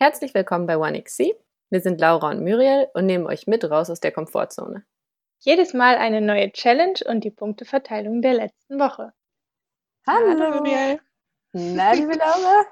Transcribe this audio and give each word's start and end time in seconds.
Herzlich 0.00 0.32
willkommen 0.32 0.68
bei 0.68 0.78
OneXC. 0.78 1.34
Wir 1.70 1.80
sind 1.80 2.00
Laura 2.00 2.30
und 2.30 2.44
Muriel 2.44 2.86
und 2.94 3.06
nehmen 3.06 3.26
euch 3.26 3.48
mit 3.48 3.68
raus 3.68 3.90
aus 3.90 3.98
der 3.98 4.12
Komfortzone. 4.12 4.86
Jedes 5.40 5.74
Mal 5.74 5.96
eine 5.96 6.20
neue 6.20 6.52
Challenge 6.52 7.00
und 7.06 7.24
die 7.24 7.32
Punkteverteilung 7.32 8.22
der 8.22 8.34
letzten 8.34 8.78
Woche. 8.78 9.12
Hallo, 10.06 10.38
Hallo 10.38 10.58
Muriel. 10.58 11.00
Na, 11.50 11.94
liebe 11.94 12.12
Laura? 12.12 12.64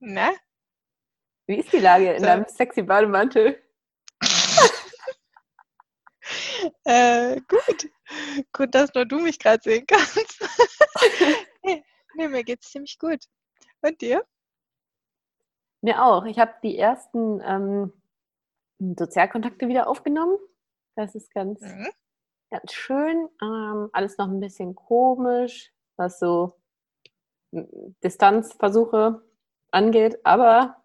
Na? 0.00 0.32
Wie 1.46 1.60
ist 1.60 1.72
die 1.72 1.78
Lage 1.78 2.12
in 2.12 2.22
so. 2.22 2.26
deinem 2.26 2.46
sexy 2.48 2.82
Bademantel? 2.82 3.62
äh, 6.86 7.40
gut. 7.46 7.88
Gut, 8.52 8.74
dass 8.74 8.92
nur 8.94 9.06
du 9.06 9.20
mich 9.20 9.38
gerade 9.38 9.62
sehen 9.62 9.86
kannst. 9.86 10.18
nee, 11.62 11.84
nee, 12.16 12.26
mir 12.26 12.42
geht's 12.42 12.72
ziemlich 12.72 12.98
gut. 12.98 13.26
Und 13.80 14.00
dir? 14.00 14.26
Mir 15.80 16.04
auch. 16.04 16.24
Ich 16.24 16.38
habe 16.38 16.54
die 16.62 16.76
ersten 16.76 17.40
ähm, 17.44 17.92
Sozialkontakte 18.78 19.68
wieder 19.68 19.88
aufgenommen. 19.88 20.36
Das 20.96 21.14
ist 21.14 21.32
ganz, 21.32 21.60
mhm. 21.60 21.88
ganz 22.50 22.72
schön. 22.72 23.28
Ähm, 23.40 23.88
alles 23.92 24.18
noch 24.18 24.28
ein 24.28 24.40
bisschen 24.40 24.74
komisch, 24.74 25.72
was 25.96 26.18
so 26.18 26.58
Distanzversuche 27.52 29.22
angeht, 29.70 30.18
aber 30.24 30.82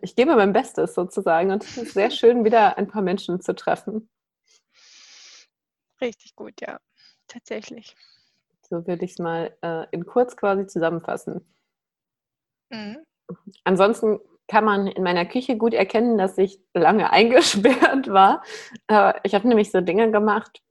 ich 0.00 0.16
gebe 0.16 0.34
mein 0.36 0.52
Bestes 0.52 0.94
sozusagen 0.94 1.52
und 1.52 1.62
es 1.62 1.76
ist 1.76 1.94
sehr 1.94 2.10
schön, 2.10 2.44
wieder 2.44 2.76
ein 2.76 2.88
paar 2.88 3.02
Menschen 3.02 3.40
zu 3.40 3.54
treffen. 3.54 4.08
Richtig 6.00 6.34
gut, 6.34 6.60
ja, 6.60 6.80
tatsächlich. 7.28 7.94
So 8.62 8.86
würde 8.86 9.04
ich 9.04 9.12
es 9.12 9.18
mal 9.18 9.56
äh, 9.62 9.86
in 9.90 10.06
kurz 10.06 10.36
quasi 10.36 10.66
zusammenfassen. 10.66 11.44
Mhm. 12.70 13.04
Ansonsten 13.64 14.18
kann 14.48 14.64
man 14.64 14.88
in 14.88 15.02
meiner 15.02 15.26
Küche 15.26 15.56
gut 15.56 15.74
erkennen, 15.74 16.18
dass 16.18 16.36
ich 16.36 16.60
lange 16.74 17.10
eingesperrt 17.12 18.08
war. 18.08 18.42
Äh, 18.88 19.14
ich 19.22 19.34
habe 19.34 19.48
nämlich 19.48 19.70
so 19.70 19.80
Dinge 19.80 20.10
gemacht, 20.10 20.62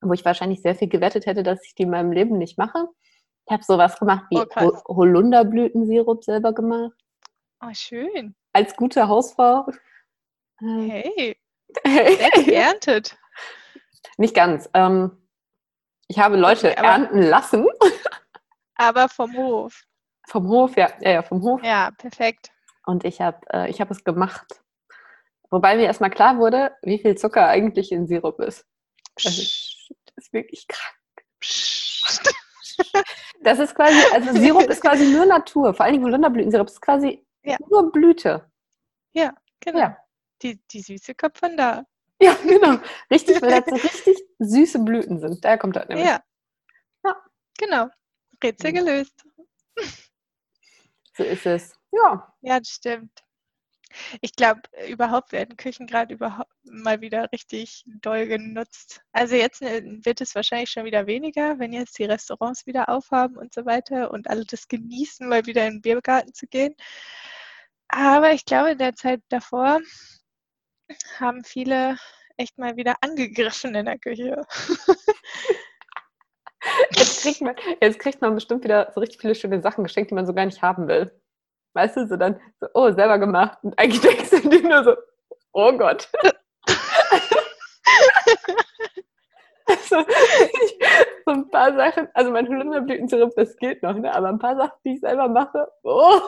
wo 0.00 0.12
ich 0.12 0.24
wahrscheinlich 0.24 0.62
sehr 0.62 0.74
viel 0.74 0.88
gewettet 0.88 1.26
hätte, 1.26 1.42
dass 1.42 1.64
ich 1.64 1.74
die 1.74 1.84
in 1.84 1.90
meinem 1.90 2.12
Leben 2.12 2.38
nicht 2.38 2.58
mache. 2.58 2.88
Ich 3.46 3.52
habe 3.52 3.62
sowas 3.62 3.98
gemacht 3.98 4.24
wie 4.30 4.38
oh, 4.38 4.96
Holunderblütensirup 4.96 6.24
selber 6.24 6.52
gemacht. 6.52 6.92
Oh, 7.62 7.72
schön. 7.72 8.34
Als 8.52 8.76
gute 8.76 9.08
Hausfrau. 9.08 9.66
Äh, 10.60 10.88
hey. 10.88 11.36
hey. 11.84 12.16
Selbst 12.16 12.44
geerntet. 12.44 13.18
Nicht 14.18 14.34
ganz. 14.34 14.68
Ähm, 14.74 15.26
ich 16.08 16.18
habe 16.18 16.36
Leute 16.36 16.70
okay, 16.70 16.84
ernten 16.84 17.22
lassen. 17.22 17.66
Aber 18.74 19.08
vom 19.08 19.34
Hof. 19.36 19.85
Vom 20.26 20.48
Hof, 20.48 20.76
ja, 20.76 20.90
ja, 21.00 21.10
ja 21.10 21.22
vom 21.22 21.42
Hof. 21.42 21.62
Ja, 21.62 21.90
perfekt. 21.92 22.50
Und 22.84 23.04
ich 23.04 23.20
habe 23.20 23.38
äh, 23.50 23.72
hab 23.72 23.90
es 23.90 24.04
gemacht. 24.04 24.60
Wobei 25.50 25.76
mir 25.76 25.84
erstmal 25.84 26.10
klar 26.10 26.38
wurde, 26.38 26.72
wie 26.82 26.98
viel 26.98 27.16
Zucker 27.16 27.46
eigentlich 27.46 27.92
in 27.92 28.06
Sirup 28.06 28.40
ist. 28.40 28.66
Also, 29.24 29.40
das 29.40 30.16
ist 30.16 30.32
wirklich 30.32 30.66
krank. 30.68 30.96
Das 33.42 33.58
ist 33.58 33.74
quasi, 33.74 33.96
also 34.12 34.32
Sirup 34.32 34.68
ist 34.68 34.82
quasi 34.82 35.06
nur 35.06 35.24
Natur, 35.24 35.72
vor 35.72 35.86
allem 35.86 36.02
Holunderblütensirup 36.02 36.68
ist 36.68 36.80
quasi 36.80 37.24
ja. 37.42 37.56
nur 37.70 37.92
Blüte. 37.92 38.50
Ja, 39.12 39.34
genau. 39.60 39.78
Ja. 39.78 39.96
Die, 40.42 40.60
die 40.70 40.80
Süße 40.80 41.14
kommt 41.14 41.38
von 41.38 41.56
da. 41.56 41.84
Ja, 42.20 42.34
genau. 42.42 42.78
Richtig, 43.10 43.40
weil 43.40 43.62
das 43.62 43.64
so 43.68 43.76
richtig 43.76 44.18
süße 44.38 44.80
Blüten 44.80 45.20
sind. 45.20 45.44
Daher 45.44 45.58
kommt 45.58 45.76
das 45.76 45.88
nämlich. 45.88 46.06
Ja. 46.06 46.20
ja. 47.04 47.16
Genau. 47.58 47.88
Rätsel 48.42 48.72
mhm. 48.72 48.74
gelöst. 48.74 49.24
So 51.16 51.24
ist 51.24 51.46
es. 51.46 51.74
Ja. 51.92 52.32
Ja, 52.42 52.58
das 52.58 52.68
stimmt. 52.68 53.22
Ich 54.20 54.34
glaube, 54.34 54.60
überhaupt 54.88 55.32
werden 55.32 55.56
Küchen 55.56 55.86
gerade 55.86 56.14
überhaupt 56.14 56.52
mal 56.64 57.00
wieder 57.00 57.30
richtig 57.32 57.84
doll 58.02 58.26
genutzt. 58.26 59.00
Also 59.12 59.36
jetzt 59.36 59.62
äh, 59.62 59.82
wird 60.04 60.20
es 60.20 60.34
wahrscheinlich 60.34 60.70
schon 60.70 60.84
wieder 60.84 61.06
weniger, 61.06 61.58
wenn 61.58 61.72
jetzt 61.72 61.98
die 61.98 62.04
Restaurants 62.04 62.66
wieder 62.66 62.88
aufhaben 62.90 63.36
und 63.36 63.54
so 63.54 63.64
weiter 63.64 64.10
und 64.10 64.28
alle 64.28 64.44
das 64.44 64.68
genießen, 64.68 65.28
mal 65.28 65.46
wieder 65.46 65.66
in 65.66 65.74
den 65.74 65.82
Biergarten 65.82 66.34
zu 66.34 66.46
gehen. 66.46 66.74
Aber 67.88 68.32
ich 68.32 68.44
glaube, 68.44 68.72
in 68.72 68.78
der 68.78 68.94
Zeit 68.94 69.22
davor 69.28 69.80
haben 71.18 71.44
viele 71.44 71.96
echt 72.36 72.58
mal 72.58 72.76
wieder 72.76 72.96
angegriffen 73.00 73.74
in 73.74 73.86
der 73.86 73.98
Küche. 73.98 74.42
Jetzt 76.94 77.22
kriegt, 77.22 77.40
man, 77.40 77.56
jetzt 77.80 77.98
kriegt 77.98 78.20
man 78.20 78.34
bestimmt 78.34 78.64
wieder 78.64 78.90
so 78.94 79.00
richtig 79.00 79.20
viele 79.20 79.34
schöne 79.34 79.60
Sachen 79.60 79.84
geschenkt, 79.84 80.10
die 80.10 80.14
man 80.14 80.26
so 80.26 80.34
gar 80.34 80.46
nicht 80.46 80.62
haben 80.62 80.88
will. 80.88 81.12
Weißt 81.74 81.96
du, 81.96 82.06
so 82.06 82.16
dann 82.16 82.40
so, 82.60 82.68
oh, 82.74 82.92
selber 82.92 83.18
gemacht. 83.18 83.58
Und 83.62 83.78
eigentlich 83.78 84.00
denkst 84.02 84.30
du 84.30 84.48
dir 84.48 84.62
nur 84.62 84.84
so, 84.84 84.96
oh 85.52 85.72
Gott. 85.72 86.08
also, 89.66 89.96
ich, 90.62 90.78
so 91.24 91.32
ein 91.32 91.50
paar 91.50 91.74
Sachen, 91.74 92.08
also 92.14 92.30
mein 92.30 92.48
Holunderblütensirup, 92.48 93.34
das 93.36 93.56
geht 93.56 93.82
noch, 93.82 93.94
ne? 93.94 94.14
aber 94.14 94.28
ein 94.28 94.38
paar 94.38 94.56
Sachen, 94.56 94.78
die 94.84 94.94
ich 94.94 95.00
selber 95.00 95.28
mache, 95.28 95.68
oh. 95.82 96.20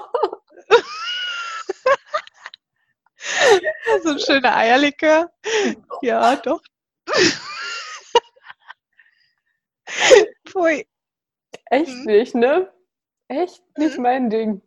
so 4.03 4.11
ein 4.11 4.19
schöner 4.19 4.57
Eierlikör. 4.57 5.31
Ja, 6.03 6.37
doch. 6.37 6.61
Pfui. 10.59 10.87
Echt 11.67 11.95
mhm. 11.95 12.05
nicht, 12.05 12.35
ne? 12.35 12.73
Echt 13.29 13.63
nicht 13.77 13.97
mhm. 13.97 14.03
mein 14.03 14.31
Ding. 14.31 14.63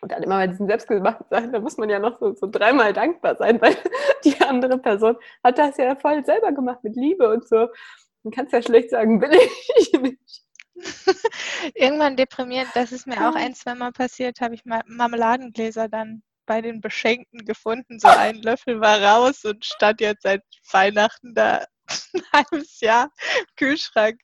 Und 0.00 0.10
dann 0.10 0.22
immer 0.22 0.38
bei 0.38 0.48
diesen 0.48 0.66
selbstgemachten 0.66 1.26
Sachen, 1.30 1.52
da 1.52 1.60
muss 1.60 1.76
man 1.76 1.88
ja 1.88 2.00
noch 2.00 2.18
so, 2.18 2.34
so 2.34 2.48
dreimal 2.50 2.92
dankbar 2.92 3.36
sein, 3.36 3.60
weil 3.60 3.76
die 4.24 4.40
andere 4.40 4.78
Person 4.78 5.16
hat 5.44 5.58
das 5.58 5.76
ja 5.76 5.94
voll 5.94 6.24
selber 6.24 6.50
gemacht 6.52 6.82
mit 6.82 6.96
Liebe 6.96 7.30
und 7.30 7.46
so. 7.46 7.68
Man 8.24 8.32
kann 8.32 8.46
es 8.46 8.52
ja 8.52 8.62
schlecht 8.62 8.90
sagen, 8.90 9.20
will 9.20 9.32
ich 9.78 9.92
nicht. 9.92 10.42
Irgendwann 11.74 12.16
deprimierend, 12.16 12.70
das 12.74 12.90
ist 12.90 13.06
mir 13.06 13.28
auch 13.28 13.36
ein, 13.36 13.54
zwei 13.54 13.74
Mal 13.74 13.92
passiert, 13.92 14.40
habe 14.40 14.54
ich 14.54 14.64
mal 14.64 14.82
Marmeladengläser 14.86 15.88
dann 15.88 16.22
bei 16.46 16.60
den 16.60 16.80
Beschenkten 16.80 17.44
gefunden. 17.44 18.00
So 18.00 18.08
ein 18.08 18.42
Löffel 18.42 18.80
war 18.80 19.00
raus 19.00 19.44
und 19.44 19.64
stand 19.64 20.00
jetzt 20.00 20.22
seit 20.22 20.42
Weihnachten 20.72 21.34
da 21.34 21.64
ein 22.14 22.22
halbes 22.32 22.80
Jahr 22.80 23.12
im 23.38 23.46
Kühlschrank. 23.56 24.20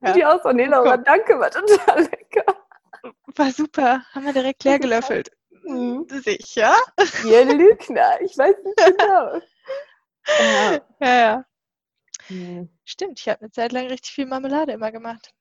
Ja. 0.00 0.12
Die 0.12 0.24
aus 0.24 0.40
nee, 0.52 0.66
Laura, 0.66 0.96
danke, 0.96 1.38
war 1.38 1.50
total 1.50 2.02
lecker. 2.02 2.44
War 3.34 3.50
super, 3.50 4.02
haben 4.12 4.26
wir 4.26 4.32
direkt 4.32 4.64
leer 4.64 4.78
gelöffelt. 4.78 5.30
Mhm. 5.62 6.06
Sicher? 6.08 6.74
Ihr 7.24 7.44
Lügner, 7.44 8.20
ich 8.20 8.36
weiß 8.36 8.54
nicht 8.62 8.76
genau. 8.76 9.40
ja, 10.38 10.80
ja. 11.00 11.16
ja. 11.18 11.44
Mhm. 12.28 12.68
Stimmt, 12.84 13.20
ich 13.20 13.28
habe 13.28 13.40
eine 13.40 13.50
Zeit 13.50 13.72
lang 13.72 13.86
richtig 13.86 14.12
viel 14.12 14.26
Marmelade 14.26 14.72
immer 14.72 14.92
gemacht. 14.92 15.32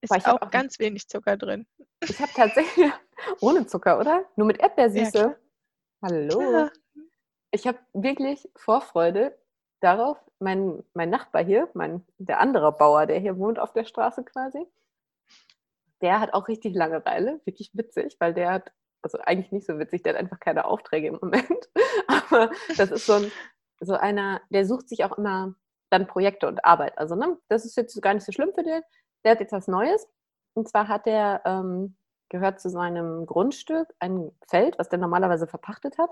Ist 0.00 0.12
auch, 0.12 0.40
auch 0.40 0.50
ganz 0.50 0.78
wenig 0.78 1.08
Zucker 1.08 1.36
drin. 1.36 1.66
Ich 2.00 2.20
habe 2.20 2.30
tatsächlich 2.34 2.92
ohne 3.40 3.66
Zucker, 3.66 3.98
oder? 3.98 4.24
Nur 4.36 4.46
mit 4.46 4.60
Erdbeersüße. 4.60 5.18
Ja, 5.18 5.36
Hallo. 6.02 6.38
Klar. 6.38 6.72
Ich 7.50 7.66
habe 7.66 7.78
wirklich 7.92 8.48
Vorfreude 8.54 9.36
darauf, 9.80 10.18
mein, 10.38 10.82
mein 10.94 11.10
Nachbar 11.10 11.44
hier, 11.44 11.68
mein, 11.74 12.04
der 12.18 12.40
andere 12.40 12.72
Bauer, 12.72 13.06
der 13.06 13.18
hier 13.18 13.38
wohnt 13.38 13.58
auf 13.58 13.72
der 13.72 13.84
Straße 13.84 14.24
quasi, 14.24 14.66
der 16.00 16.20
hat 16.20 16.34
auch 16.34 16.48
richtig 16.48 16.74
Langeweile, 16.74 17.40
wirklich 17.44 17.70
witzig, 17.74 18.16
weil 18.20 18.34
der 18.34 18.52
hat, 18.52 18.72
also 19.02 19.18
eigentlich 19.18 19.52
nicht 19.52 19.66
so 19.66 19.78
witzig, 19.78 20.02
der 20.02 20.14
hat 20.14 20.20
einfach 20.20 20.40
keine 20.40 20.64
Aufträge 20.64 21.08
im 21.08 21.18
Moment. 21.20 21.68
Aber 22.06 22.50
das 22.76 22.90
ist 22.90 23.06
so, 23.06 23.14
ein, 23.14 23.32
so 23.80 23.94
einer, 23.94 24.40
der 24.50 24.64
sucht 24.64 24.88
sich 24.88 25.04
auch 25.04 25.16
immer 25.18 25.54
dann 25.90 26.06
Projekte 26.06 26.46
und 26.46 26.64
Arbeit. 26.64 26.98
Also, 26.98 27.14
ne, 27.14 27.38
das 27.48 27.64
ist 27.64 27.76
jetzt 27.76 28.00
gar 28.02 28.14
nicht 28.14 28.24
so 28.24 28.32
schlimm 28.32 28.52
für 28.54 28.62
den 28.62 28.82
der 29.24 29.32
hat 29.32 29.40
jetzt 29.40 29.52
was 29.52 29.68
Neues. 29.68 30.08
Und 30.54 30.68
zwar 30.68 30.88
hat 30.88 31.06
er, 31.06 31.42
ähm, 31.44 31.96
gehört 32.28 32.60
zu 32.60 32.68
seinem 32.68 33.26
Grundstück 33.26 33.88
ein 34.00 34.30
Feld, 34.46 34.78
was 34.78 34.88
der 34.88 34.98
normalerweise 34.98 35.46
verpachtet 35.46 35.98
hat. 35.98 36.10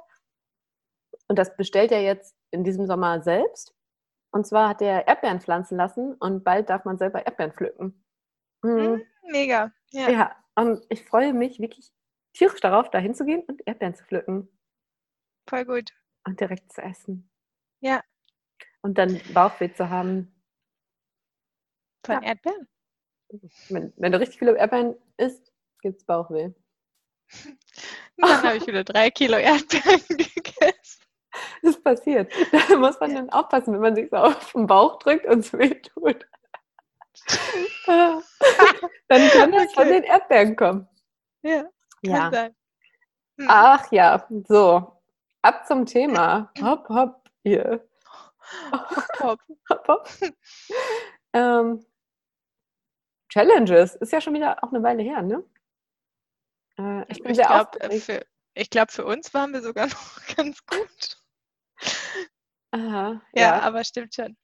Und 1.29 1.39
das 1.39 1.57
bestellt 1.57 1.93
er 1.93 2.03
jetzt 2.03 2.37
in 2.51 2.65
diesem 2.65 2.87
Sommer 2.87 3.23
selbst. 3.23 3.75
Und 4.31 4.47
zwar 4.47 4.69
hat 4.69 4.83
er 4.83 5.07
Erdbeeren 5.09 5.41
pflanzen 5.41 5.77
lassen 5.77 6.15
und 6.15 6.45
bald 6.45 6.69
darf 6.69 6.85
man 6.85 6.99
selber 6.99 7.25
Erdbeeren 7.25 7.53
pflücken. 7.53 8.05
Mhm. 8.63 9.03
Mega. 9.25 9.73
Ja. 9.91 10.09
ja, 10.11 10.37
und 10.55 10.85
ich 10.89 11.05
freue 11.05 11.33
mich 11.33 11.59
wirklich 11.59 11.93
tierisch 12.33 12.61
darauf, 12.61 12.91
da 12.91 12.99
hinzugehen 12.99 13.43
und 13.43 13.63
Erdbeeren 13.67 13.95
zu 13.95 14.05
pflücken. 14.05 14.49
Voll 15.49 15.65
gut. 15.65 15.93
Und 16.25 16.41
direkt 16.41 16.73
zu 16.73 16.83
essen. 16.83 17.31
Ja. 17.81 18.03
Und 18.83 18.99
dann 18.99 19.21
Bauchweh 19.33 19.73
zu 19.73 19.91
haben. 19.91 20.33
Von 22.05 22.23
ja. 22.23 22.31
Erdbeeren? 22.31 22.69
Wenn, 23.69 23.93
wenn 23.97 24.13
du 24.13 24.21
richtig 24.21 24.39
viele 24.39 24.57
Erdbeeren 24.57 24.97
isst, 25.17 25.53
gibt 25.81 26.01
es 26.01 26.05
Bauchweh. 26.07 26.53
Dann 28.17 28.43
habe 28.43 28.57
ich 28.57 28.67
wieder 28.67 28.85
drei 28.85 29.11
Kilo 29.11 29.37
Erdbeeren 29.37 30.01
gegessen. 30.09 30.76
Das 31.63 31.81
passiert. 31.81 32.33
Da 32.53 32.77
muss 32.79 32.99
man 33.01 33.15
dann 33.15 33.31
aufpassen, 33.31 33.75
wenn 33.75 33.81
man 33.81 33.95
sich 33.95 34.09
so 34.11 34.17
auf 34.17 34.53
den 34.53 34.67
Bauch 34.67 34.99
drückt 34.99 35.27
und 35.27 35.41
es 35.41 35.53
weh 35.53 35.75
tut. 35.75 36.27
dann 37.87 38.23
kann 39.31 39.53
das 39.53 39.65
okay. 39.65 39.75
von 39.75 39.89
den 39.89 40.03
Erdbeeren 40.05 40.57
kommen. 40.57 40.89
Ja. 41.43 41.65
Ja. 42.03 42.31
Hm. 43.39 43.47
Ach 43.49 43.91
ja, 43.91 44.27
so. 44.49 44.93
Ab 45.43 45.67
zum 45.67 45.87
Thema. 45.87 46.51
Hopp, 46.61 46.89
hopp, 46.89 47.29
hier. 47.43 47.87
Hopp, 48.73 48.97
hopp. 49.21 49.41
hopp, 49.71 49.89
hopp. 49.89 50.09
ähm, 51.33 51.85
Challenges. 53.29 53.97
Ist 53.97 54.13
ja 54.13 54.21
schon 54.21 54.35
wieder 54.35 54.63
auch 54.63 54.73
eine 54.73 54.83
Weile 54.83 55.03
her, 55.03 55.23
ne? 55.23 55.45
Äh, 56.79 57.05
ich 57.09 57.23
bin 57.23 57.33
ich 57.33 57.37
sehr 57.37 57.47
glaub, 57.47 57.77
äh, 57.83 58.01
für, 58.01 58.27
Ich 58.55 58.71
glaube, 58.71 58.93
für 58.93 59.05
uns 59.05 59.33
waren 59.35 59.53
wir 59.53 59.63
sogar 59.63 59.87
noch 59.87 60.37
ganz 60.37 60.65
gut. 60.67 61.16
Aha, 62.73 63.23
ja, 63.35 63.43
ja, 63.43 63.61
aber 63.61 63.85
stimmt 63.85 64.15
schon. 64.15 64.37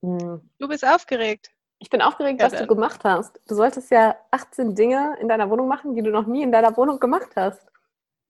Mhm. 0.00 0.50
Du 0.58 0.68
bist 0.68 0.86
aufgeregt. 0.86 1.50
Ich 1.80 1.90
bin 1.90 2.02
aufgeregt, 2.02 2.40
ja, 2.40 2.46
was 2.46 2.52
dann. 2.52 2.66
du 2.66 2.74
gemacht 2.74 3.04
hast. 3.04 3.40
Du 3.46 3.54
solltest 3.54 3.90
ja 3.90 4.16
18 4.30 4.74
Dinge 4.74 5.16
in 5.20 5.28
deiner 5.28 5.48
Wohnung 5.48 5.68
machen, 5.68 5.94
die 5.94 6.02
du 6.02 6.10
noch 6.10 6.26
nie 6.26 6.42
in 6.42 6.50
deiner 6.50 6.76
Wohnung 6.76 6.98
gemacht 6.98 7.30
hast. 7.36 7.64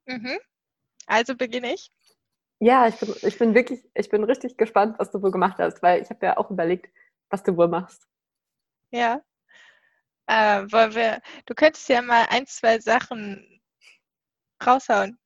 Mhm. 0.06 0.38
Also 1.06 1.34
beginne 1.34 1.72
ich. 1.72 1.90
Ja, 2.60 2.88
ich 2.88 2.96
bin, 2.96 3.14
ich 3.22 3.38
bin 3.38 3.54
wirklich, 3.54 3.80
ich 3.94 4.08
bin 4.08 4.24
richtig 4.24 4.56
gespannt, 4.56 4.98
was 4.98 5.10
du 5.10 5.22
wohl 5.22 5.30
gemacht 5.30 5.58
hast, 5.58 5.82
weil 5.82 6.02
ich 6.02 6.10
habe 6.10 6.26
ja 6.26 6.36
auch 6.36 6.50
überlegt, 6.50 6.92
was 7.30 7.42
du 7.42 7.56
wohl 7.56 7.68
machst. 7.68 8.06
Ja. 8.90 9.22
Äh, 10.26 10.64
wir, 10.66 11.22
du 11.46 11.54
könntest 11.54 11.88
ja 11.88 12.02
mal 12.02 12.26
ein, 12.28 12.46
zwei 12.46 12.80
Sachen 12.80 13.62
raushauen. 14.64 15.18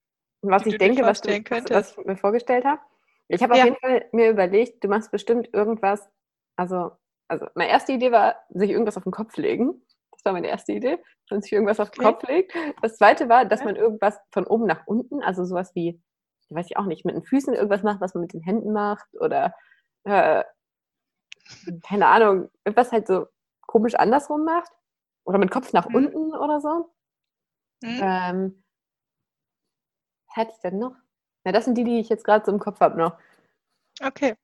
Was 0.43 0.67
ich 0.67 0.76
denke, 0.76 1.03
was, 1.03 1.20
du, 1.20 1.31
was, 1.70 1.97
ich 1.97 2.05
mir 2.05 2.17
vorgestellt 2.17 2.64
habe. 2.64 2.82
Ich 3.32 3.43
habe 3.43 3.56
ja. 3.56 3.62
auf 3.62 3.69
jeden 3.69 3.81
Fall 3.81 4.08
mir 4.12 4.31
überlegt, 4.31 4.84
du 4.84 4.88
machst 4.88 5.11
bestimmt 5.11 5.49
irgendwas, 5.52 6.06
also, 6.56 6.93
also 7.29 7.46
meine 7.55 7.70
erste 7.70 7.93
Idee 7.93 8.12
war, 8.12 8.37
sich 8.50 8.70
irgendwas 8.70 8.96
auf 8.96 9.05
den 9.05 9.12
Kopf 9.12 9.37
legen. 9.37 9.82
Das 10.11 10.25
war 10.25 10.34
meine 10.34 10.49
erste 10.49 10.73
Idee, 10.73 10.96
dass 10.96 11.31
man 11.31 11.43
sich 11.43 11.52
irgendwas 11.52 11.81
auf 11.81 11.90
den 11.90 12.05
okay. 12.05 12.12
Kopf 12.14 12.29
legt. 12.29 12.55
Das 12.82 12.96
zweite 12.96 13.29
war, 13.29 13.46
dass 13.46 13.64
man 13.64 13.76
irgendwas 13.76 14.20
von 14.32 14.46
oben 14.46 14.67
nach 14.67 14.87
unten, 14.87 15.23
also 15.23 15.44
sowas 15.44 15.75
wie, 15.75 16.00
weiß 16.50 16.67
ich 16.67 16.76
auch 16.76 16.84
nicht, 16.84 17.06
mit 17.06 17.14
den 17.14 17.25
Füßen 17.25 17.55
irgendwas 17.55 17.82
macht, 17.82 18.02
was 18.02 18.14
man 18.14 18.20
mit 18.23 18.34
den 18.34 18.43
Händen 18.43 18.73
macht 18.73 19.08
oder 19.19 19.55
äh, 20.05 20.44
keine 21.82 22.08
Ahnung, 22.08 22.50
irgendwas 22.64 22.93
halt 22.93 23.06
so 23.06 23.26
komisch 23.67 23.94
andersrum 23.94 24.44
macht. 24.44 24.70
Oder 25.25 25.38
mit 25.38 25.50
Kopf 25.50 25.73
nach 25.73 25.88
mhm. 25.88 25.94
unten 25.94 26.37
oder 26.37 26.61
so. 26.61 26.93
Mhm. 27.82 28.00
Ähm, 28.02 28.64
was 30.26 30.37
hätte 30.37 30.52
ich 30.55 30.61
denn 30.61 30.78
noch? 30.78 30.96
Na, 31.44 31.53
das 31.53 31.65
sind 31.65 31.77
die, 31.77 31.85
die 31.85 32.00
ich 32.00 32.09
jetzt 32.09 32.25
gerade 32.25 32.44
so 32.44 32.53
im 32.53 32.59
Kopf 32.59 32.81
habe 32.81 32.99
noch. 32.99 33.19
Okay. 34.03 34.35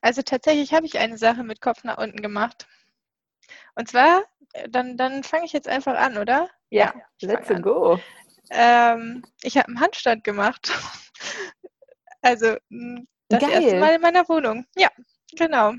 Also 0.00 0.22
tatsächlich 0.22 0.72
habe 0.72 0.86
ich 0.86 0.98
eine 0.98 1.18
Sache 1.18 1.42
mit 1.42 1.60
Kopf 1.60 1.84
nach 1.84 1.98
unten 1.98 2.22
gemacht. 2.22 2.66
Und 3.74 3.88
zwar, 3.88 4.22
äh, 4.52 4.68
dann, 4.68 4.96
dann 4.96 5.24
fange 5.24 5.44
ich 5.44 5.52
jetzt 5.52 5.68
einfach 5.68 5.96
an, 5.96 6.18
oder? 6.18 6.48
Ja, 6.70 6.94
ja 7.20 7.28
let's 7.28 7.62
go. 7.62 7.98
Ähm, 8.50 9.24
ich 9.42 9.56
habe 9.56 9.68
einen 9.68 9.80
Handstand 9.80 10.24
gemacht. 10.24 10.70
also 12.22 12.56
das 13.28 13.40
Geil. 13.40 13.50
erste 13.50 13.80
Mal 13.80 13.94
in 13.94 14.00
meiner 14.00 14.28
Wohnung. 14.28 14.66
Ja, 14.76 14.88
genau. 15.36 15.72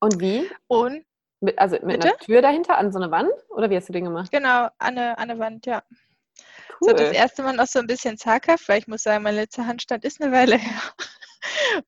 Und 0.00 0.20
wie? 0.20 0.50
Und 0.66 1.04
mit, 1.40 1.58
also 1.58 1.76
mit 1.76 2.00
Bitte? 2.00 2.08
einer 2.08 2.18
Tür 2.18 2.42
dahinter 2.42 2.78
an 2.78 2.92
so 2.92 2.98
eine 2.98 3.10
Wand? 3.10 3.32
Oder 3.50 3.70
wie 3.70 3.76
hast 3.76 3.88
du 3.88 3.92
den 3.92 4.04
gemacht? 4.04 4.30
Genau, 4.30 4.64
an 4.64 4.72
eine, 4.78 5.18
an 5.18 5.30
eine 5.30 5.38
Wand, 5.38 5.66
ja. 5.66 5.82
Cool. 6.80 6.90
So 6.90 6.92
das 6.92 7.12
erste 7.12 7.42
Mal 7.42 7.54
noch 7.54 7.66
so 7.66 7.78
ein 7.78 7.86
bisschen 7.86 8.18
zaghaft, 8.18 8.68
weil 8.68 8.80
ich 8.80 8.86
muss 8.86 9.02
sagen, 9.02 9.24
mein 9.24 9.34
letzter 9.34 9.66
Handstand 9.66 10.04
ist 10.04 10.20
eine 10.20 10.32
Weile 10.32 10.56
her. 10.58 10.82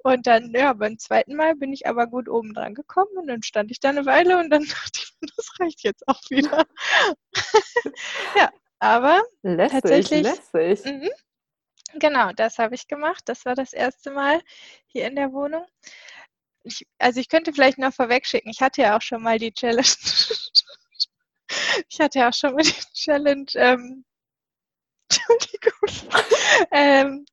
Und 0.02 0.26
dann, 0.26 0.52
ja, 0.54 0.72
beim 0.74 0.98
zweiten 0.98 1.34
Mal 1.34 1.54
bin 1.56 1.72
ich 1.72 1.86
aber 1.86 2.06
gut 2.06 2.28
oben 2.28 2.52
dran 2.52 2.74
gekommen 2.74 3.16
und 3.16 3.26
dann 3.26 3.42
stand 3.42 3.70
ich 3.70 3.80
da 3.80 3.88
eine 3.88 4.04
Weile 4.04 4.38
und 4.38 4.50
dann 4.50 4.64
dachte 4.68 5.00
ich, 5.00 5.16
das 5.36 5.50
reicht 5.60 5.82
jetzt 5.82 6.06
auch 6.06 6.20
wieder. 6.28 6.66
ja, 8.36 8.50
aber 8.78 9.22
lässig, 9.42 9.80
tatsächlich. 9.80 10.22
Lässig. 10.52 10.84
Mhm, 10.84 11.10
genau, 11.94 12.32
das 12.32 12.58
habe 12.58 12.74
ich 12.74 12.86
gemacht. 12.86 13.22
Das 13.26 13.46
war 13.46 13.54
das 13.54 13.72
erste 13.72 14.10
Mal 14.10 14.40
hier 14.86 15.06
in 15.06 15.16
der 15.16 15.32
Wohnung 15.32 15.66
ich, 16.66 16.86
also 16.98 17.20
ich 17.20 17.28
könnte 17.28 17.52
vielleicht 17.52 17.78
noch 17.78 17.94
vorweg 17.94 18.26
schicken, 18.26 18.50
ich 18.50 18.60
hatte 18.60 18.82
ja 18.82 18.96
auch 18.96 19.02
schon 19.02 19.22
mal 19.22 19.38
die 19.38 19.52
Challenge. 19.52 19.86
ich 21.88 22.00
hatte 22.00 22.18
ja 22.18 22.28
auch 22.28 22.34
schon 22.34 22.54
mal 22.54 22.62
die 22.62 22.72
Challenge, 22.94 23.46
ähm, 23.54 24.04
Entschuldigung, 25.10 26.10
ähm, 26.72 27.26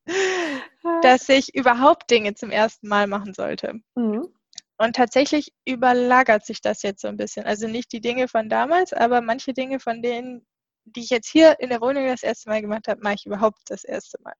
dass 1.02 1.28
ich 1.28 1.54
überhaupt 1.54 2.10
Dinge 2.10 2.34
zum 2.34 2.50
ersten 2.50 2.88
Mal 2.88 3.06
machen 3.06 3.34
sollte. 3.34 3.80
Mhm. 3.94 4.28
Und 4.76 4.96
tatsächlich 4.96 5.52
überlagert 5.64 6.44
sich 6.44 6.60
das 6.60 6.82
jetzt 6.82 7.02
so 7.02 7.08
ein 7.08 7.16
bisschen. 7.16 7.46
Also 7.46 7.68
nicht 7.68 7.92
die 7.92 8.00
Dinge 8.00 8.28
von 8.28 8.48
damals, 8.48 8.92
aber 8.92 9.20
manche 9.20 9.54
Dinge 9.54 9.78
von 9.78 10.02
denen, 10.02 10.46
die 10.84 11.00
ich 11.00 11.10
jetzt 11.10 11.28
hier 11.28 11.60
in 11.60 11.70
der 11.70 11.80
Wohnung 11.80 12.06
das 12.06 12.22
erste 12.22 12.48
Mal 12.48 12.60
gemacht 12.60 12.88
habe, 12.88 13.00
mache 13.02 13.14
ich 13.14 13.26
überhaupt 13.26 13.60
das 13.66 13.84
erste 13.84 14.18
Mal. 14.22 14.34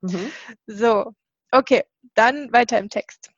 Mhm. 0.00 0.30
So, 0.66 1.12
okay, 1.52 1.84
dann 2.14 2.52
weiter 2.52 2.78
im 2.78 2.88
Text 2.88 3.30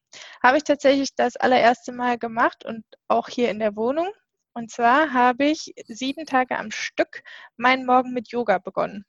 habe 0.42 0.58
ich 0.58 0.64
tatsächlich 0.64 1.14
das 1.14 1.36
allererste 1.36 1.92
Mal 1.92 2.18
gemacht 2.18 2.64
und 2.64 2.84
auch 3.08 3.28
hier 3.28 3.50
in 3.50 3.58
der 3.58 3.76
Wohnung. 3.76 4.08
Und 4.54 4.70
zwar 4.70 5.12
habe 5.12 5.46
ich 5.46 5.74
sieben 5.86 6.24
Tage 6.24 6.58
am 6.58 6.70
Stück 6.70 7.22
meinen 7.56 7.84
Morgen 7.84 8.12
mit 8.12 8.28
Yoga 8.28 8.58
begonnen. 8.58 9.04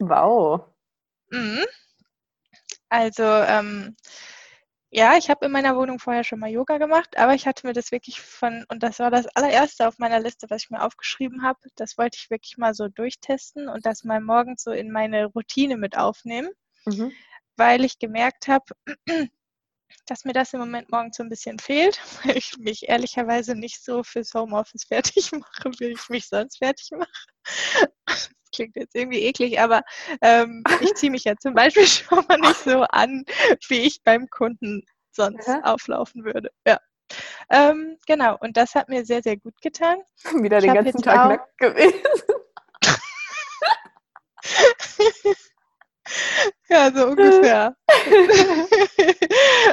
Wow. 0.00 0.66
Mhm. 1.30 1.64
Also, 2.88 3.24
ähm, 3.24 3.96
ja, 4.90 5.16
ich 5.16 5.28
habe 5.28 5.46
in 5.46 5.52
meiner 5.52 5.74
Wohnung 5.76 5.98
vorher 5.98 6.22
schon 6.22 6.38
mal 6.38 6.50
Yoga 6.50 6.78
gemacht, 6.78 7.18
aber 7.18 7.34
ich 7.34 7.46
hatte 7.48 7.66
mir 7.66 7.72
das 7.72 7.90
wirklich 7.90 8.20
von, 8.20 8.64
und 8.68 8.84
das 8.84 9.00
war 9.00 9.10
das 9.10 9.26
allererste 9.34 9.88
auf 9.88 9.98
meiner 9.98 10.20
Liste, 10.20 10.48
was 10.50 10.62
ich 10.62 10.70
mir 10.70 10.82
aufgeschrieben 10.82 11.42
habe, 11.42 11.58
das 11.74 11.98
wollte 11.98 12.16
ich 12.16 12.30
wirklich 12.30 12.58
mal 12.58 12.74
so 12.74 12.86
durchtesten 12.86 13.68
und 13.68 13.84
das 13.86 14.04
mal 14.04 14.20
morgens 14.20 14.62
so 14.62 14.70
in 14.70 14.92
meine 14.92 15.26
Routine 15.26 15.76
mit 15.76 15.98
aufnehmen, 15.98 16.50
mhm. 16.84 17.10
weil 17.56 17.84
ich 17.84 17.98
gemerkt 17.98 18.46
habe, 18.46 18.66
dass 20.06 20.24
mir 20.24 20.32
das 20.32 20.52
im 20.52 20.60
Moment 20.60 20.92
morgen 20.92 21.12
so 21.12 21.24
ein 21.24 21.28
bisschen 21.28 21.58
fehlt, 21.58 22.00
weil 22.24 22.36
ich 22.36 22.56
mich 22.58 22.88
ehrlicherweise 22.88 23.56
nicht 23.56 23.82
so 23.82 24.04
fürs 24.04 24.32
Homeoffice 24.34 24.84
fertig 24.88 25.32
mache, 25.32 25.72
wie 25.78 25.86
ich 25.86 26.08
mich 26.08 26.28
sonst 26.28 26.58
fertig 26.58 26.90
mache. 26.92 28.30
Klingt 28.54 28.76
jetzt 28.76 28.94
irgendwie 28.94 29.22
eklig, 29.22 29.60
aber 29.60 29.82
ähm, 30.20 30.62
ich 30.80 30.94
ziehe 30.94 31.10
mich 31.10 31.24
ja 31.24 31.34
zum 31.36 31.54
Beispiel 31.54 31.86
schon 31.86 32.24
mal 32.28 32.38
nicht 32.38 32.60
so 32.60 32.82
an, 32.82 33.24
wie 33.68 33.80
ich 33.80 34.02
beim 34.02 34.28
Kunden 34.30 34.82
sonst 35.10 35.48
ja. 35.48 35.60
auflaufen 35.62 36.24
würde. 36.24 36.50
Ja. 36.66 36.78
Ähm, 37.50 37.98
genau, 38.06 38.36
und 38.40 38.56
das 38.56 38.74
hat 38.74 38.88
mir 38.88 39.04
sehr, 39.04 39.22
sehr 39.22 39.36
gut 39.36 39.60
getan. 39.60 39.98
Wieder 40.42 40.60
den 40.60 40.74
ganzen 40.74 41.02
Tag 41.02 41.28
nackt 41.28 41.58
gewesen. 41.58 42.00
Ja, 46.68 46.92
so 46.92 47.06
ungefähr. 47.06 47.74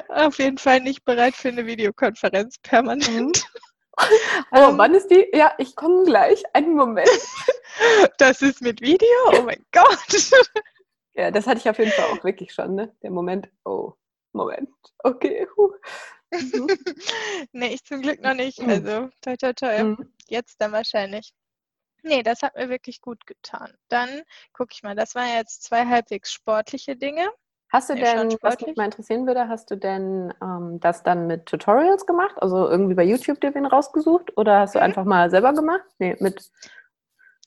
Auf 0.08 0.38
jeden 0.40 0.58
Fall 0.58 0.80
nicht 0.80 1.04
bereit 1.04 1.36
für 1.36 1.50
eine 1.50 1.66
Videokonferenz 1.66 2.58
permanent. 2.60 3.10
Mhm. 3.10 3.71
Oh, 3.98 4.04
um, 4.52 4.72
ähm. 4.72 4.78
wann 4.78 4.94
ist 4.94 5.08
die? 5.10 5.28
Ja, 5.34 5.54
ich 5.58 5.76
komme 5.76 6.04
gleich. 6.04 6.44
Einen 6.54 6.76
Moment. 6.76 7.10
Das 8.18 8.42
ist 8.42 8.62
mit 8.62 8.82
Video? 8.82 9.08
Oh 9.32 9.44
mein 9.44 9.66
Gott. 9.72 10.32
Ja, 11.14 11.32
das 11.32 11.48
hatte 11.48 11.60
ich 11.60 11.70
auf 11.70 11.80
jeden 11.80 11.92
Fall 11.92 12.06
auch 12.06 12.24
wirklich 12.24 12.54
schon, 12.54 12.76
ne? 12.76 12.96
Der 13.02 13.12
Moment. 13.12 13.50
Oh, 13.64 13.94
Moment. 14.34 14.70
Okay. 15.00 15.48
Huh. 15.56 15.72
Mhm. 16.32 16.68
nee, 17.54 17.74
ich 17.74 17.84
zum 17.84 18.02
Glück 18.02 18.22
noch 18.22 18.34
nicht. 18.34 18.60
Mhm. 18.60 18.70
Also, 18.70 19.10
toi, 19.22 19.36
toi, 19.38 19.54
toi. 19.54 19.84
Mhm. 19.84 20.14
Jetzt 20.28 20.60
dann 20.60 20.74
wahrscheinlich. 20.74 21.34
Nee, 22.04 22.24
das 22.24 22.42
hat 22.42 22.56
mir 22.56 22.70
wirklich 22.70 23.02
gut 23.02 23.26
getan. 23.26 23.74
Dann 23.88 24.24
gucke 24.54 24.74
ich 24.74 24.84
mal, 24.84 24.96
das 24.96 25.16
waren 25.16 25.34
jetzt 25.34 25.64
zwei 25.64 25.86
halbwegs 25.86 26.32
sportliche 26.32 26.96
Dinge. 26.96 27.32
Hast 27.72 27.90
du 27.90 27.96
denn, 27.96 28.36
was 28.42 28.60
mich 28.60 28.76
mal 28.76 28.86
interessieren 28.86 29.26
würde, 29.26 29.48
hast 29.48 29.72
du 29.72 29.78
denn 29.78 30.34
ähm, 30.42 30.80
das 30.82 31.04
dann 31.04 31.26
mit 31.26 31.46
Tutorials 31.46 32.06
gemacht? 32.06 32.36
Also 32.42 32.68
irgendwie 32.68 32.96
bei 32.96 33.04
YouTube 33.06 33.40
dir 33.40 33.56
wen 33.56 33.66
rausgesucht? 33.66 34.38
Oder 34.38 34.60
hast 34.60 34.76
du 34.76 34.80
mhm. 34.80 34.86
einfach 34.86 35.06
mal 35.06 35.30
selber 35.30 35.54
gemacht? 35.54 35.84
Nee, 35.98 36.18
mit. 36.20 36.52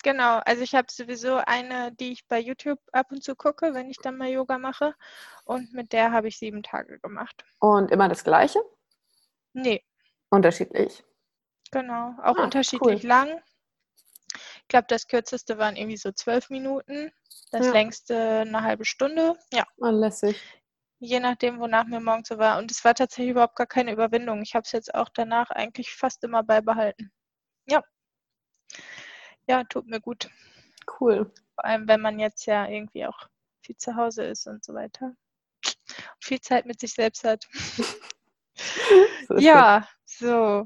Genau, 0.03 0.39
also 0.45 0.63
ich 0.63 0.75
habe 0.75 0.87
sowieso 0.91 1.37
eine, 1.37 1.93
die 1.93 2.13
ich 2.13 2.27
bei 2.27 2.39
YouTube 2.39 2.79
ab 2.93 3.09
und 3.11 3.23
zu 3.23 3.37
gucke, 3.37 3.75
wenn 3.75 3.91
ich 3.91 3.99
dann 3.99 4.17
mal 4.17 4.29
Yoga 4.29 4.57
mache. 4.57 4.95
Und 5.45 5.75
mit 5.75 5.93
der 5.93 6.11
habe 6.13 6.29
ich 6.29 6.39
sieben 6.39 6.63
Tage 6.63 6.99
gemacht. 7.01 7.45
Und 7.61 7.91
immer 7.91 8.09
das 8.09 8.25
gleiche? 8.25 8.61
Nee. 9.53 9.85
Unterschiedlich. 10.31 11.05
Genau, 11.71 12.15
auch 12.23 12.37
ah, 12.39 12.45
unterschiedlich 12.45 13.03
cool. 13.03 13.09
lang. 13.09 13.43
Ich 14.65 14.69
glaube, 14.69 14.87
das 14.89 15.07
kürzeste 15.07 15.59
waren 15.59 15.77
irgendwie 15.77 15.99
so 15.99 16.11
zwölf 16.11 16.49
Minuten, 16.49 17.13
das 17.53 17.67
ja. 17.67 17.73
längste 17.73 18.41
eine 18.41 18.63
halbe 18.63 18.87
Stunde. 18.87 19.35
Ja. 19.53 19.67
Anlässig. 19.81 20.41
Je 21.01 21.21
nachdem, 21.21 21.61
wonach 21.61 21.85
mir 21.85 22.01
morgens 22.01 22.29
so 22.29 22.39
war. 22.39 22.59
Und 22.59 22.71
es 22.71 22.83
war 22.83 22.95
tatsächlich 22.95 23.33
überhaupt 23.33 23.57
gar 23.57 23.67
keine 23.67 23.93
Überwindung. 23.93 24.41
Ich 24.41 24.55
habe 24.55 24.63
es 24.65 24.73
jetzt 24.73 24.95
auch 24.95 25.11
danach 25.13 25.51
eigentlich 25.51 25.93
fast 25.95 26.25
immer 26.25 26.43
beibehalten. 26.43 27.13
Ja. 27.67 27.83
Ja, 29.47 29.65
tut 29.65 29.87
mir 29.87 30.01
gut. 30.01 30.31
Cool. 30.99 31.31
Vor 31.55 31.65
allem, 31.65 31.87
wenn 31.87 32.01
man 32.01 32.19
jetzt 32.19 32.47
ja 32.47 32.67
irgendwie 32.67 33.05
auch 33.07 33.29
viel 33.63 33.77
zu 33.77 33.95
Hause 33.97 34.25
ist 34.25 34.47
und 34.47 34.65
so 34.65 34.73
weiter. 34.73 35.15
Und 35.67 36.25
viel 36.25 36.41
Zeit 36.41 36.65
mit 36.65 36.81
sich 36.81 36.95
selbst 36.95 37.23
hat. 37.25 37.47
so 39.29 39.37
ja, 39.37 39.87
so. 40.07 40.65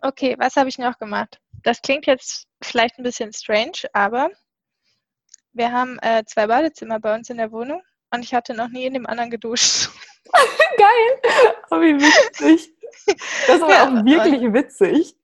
Okay, 0.00 0.36
was 0.38 0.54
habe 0.54 0.68
ich 0.68 0.78
noch 0.78 0.98
gemacht? 0.98 1.41
Das 1.62 1.80
klingt 1.82 2.06
jetzt 2.06 2.46
vielleicht 2.62 2.98
ein 2.98 3.02
bisschen 3.02 3.32
strange, 3.32 3.88
aber 3.92 4.30
wir 5.52 5.72
haben 5.72 5.98
äh, 6.00 6.24
zwei 6.26 6.46
Badezimmer 6.46 6.98
bei 7.00 7.14
uns 7.14 7.30
in 7.30 7.36
der 7.36 7.52
Wohnung 7.52 7.82
und 8.10 8.24
ich 8.24 8.34
hatte 8.34 8.54
noch 8.54 8.68
nie 8.68 8.86
in 8.86 8.94
dem 8.94 9.06
anderen 9.06 9.30
geduscht. 9.30 9.88
Geil! 10.76 11.32
Oh, 11.70 11.80
wie 11.80 11.94
witzig. 11.94 12.72
Das 13.46 13.60
war 13.60 13.70
ja, 13.70 13.88
auch 13.88 14.04
wirklich 14.04 14.52
witzig. 14.52 15.14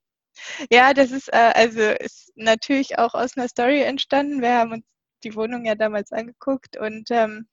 Ja, 0.70 0.94
das 0.94 1.10
ist 1.10 1.32
äh, 1.32 1.52
also 1.54 1.80
ist 1.80 2.32
natürlich 2.36 2.98
auch 2.98 3.14
aus 3.14 3.36
einer 3.36 3.48
Story 3.48 3.82
entstanden. 3.82 4.40
Wir 4.40 4.58
haben 4.58 4.72
uns 4.72 4.84
die 5.24 5.34
Wohnung 5.34 5.64
ja 5.64 5.74
damals 5.74 6.12
angeguckt 6.12 6.76
und 6.76 7.10
ähm, 7.10 7.48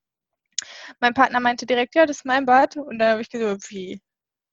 mein 1.00 1.14
Partner 1.14 1.40
meinte 1.40 1.66
direkt, 1.66 1.96
ja, 1.96 2.06
das 2.06 2.18
ist 2.18 2.26
mein 2.26 2.46
Bad. 2.46 2.78
Und 2.78 3.00
dann 3.00 3.12
habe 3.12 3.22
ich 3.22 3.30
gesagt, 3.30 3.70
wie? 3.70 4.02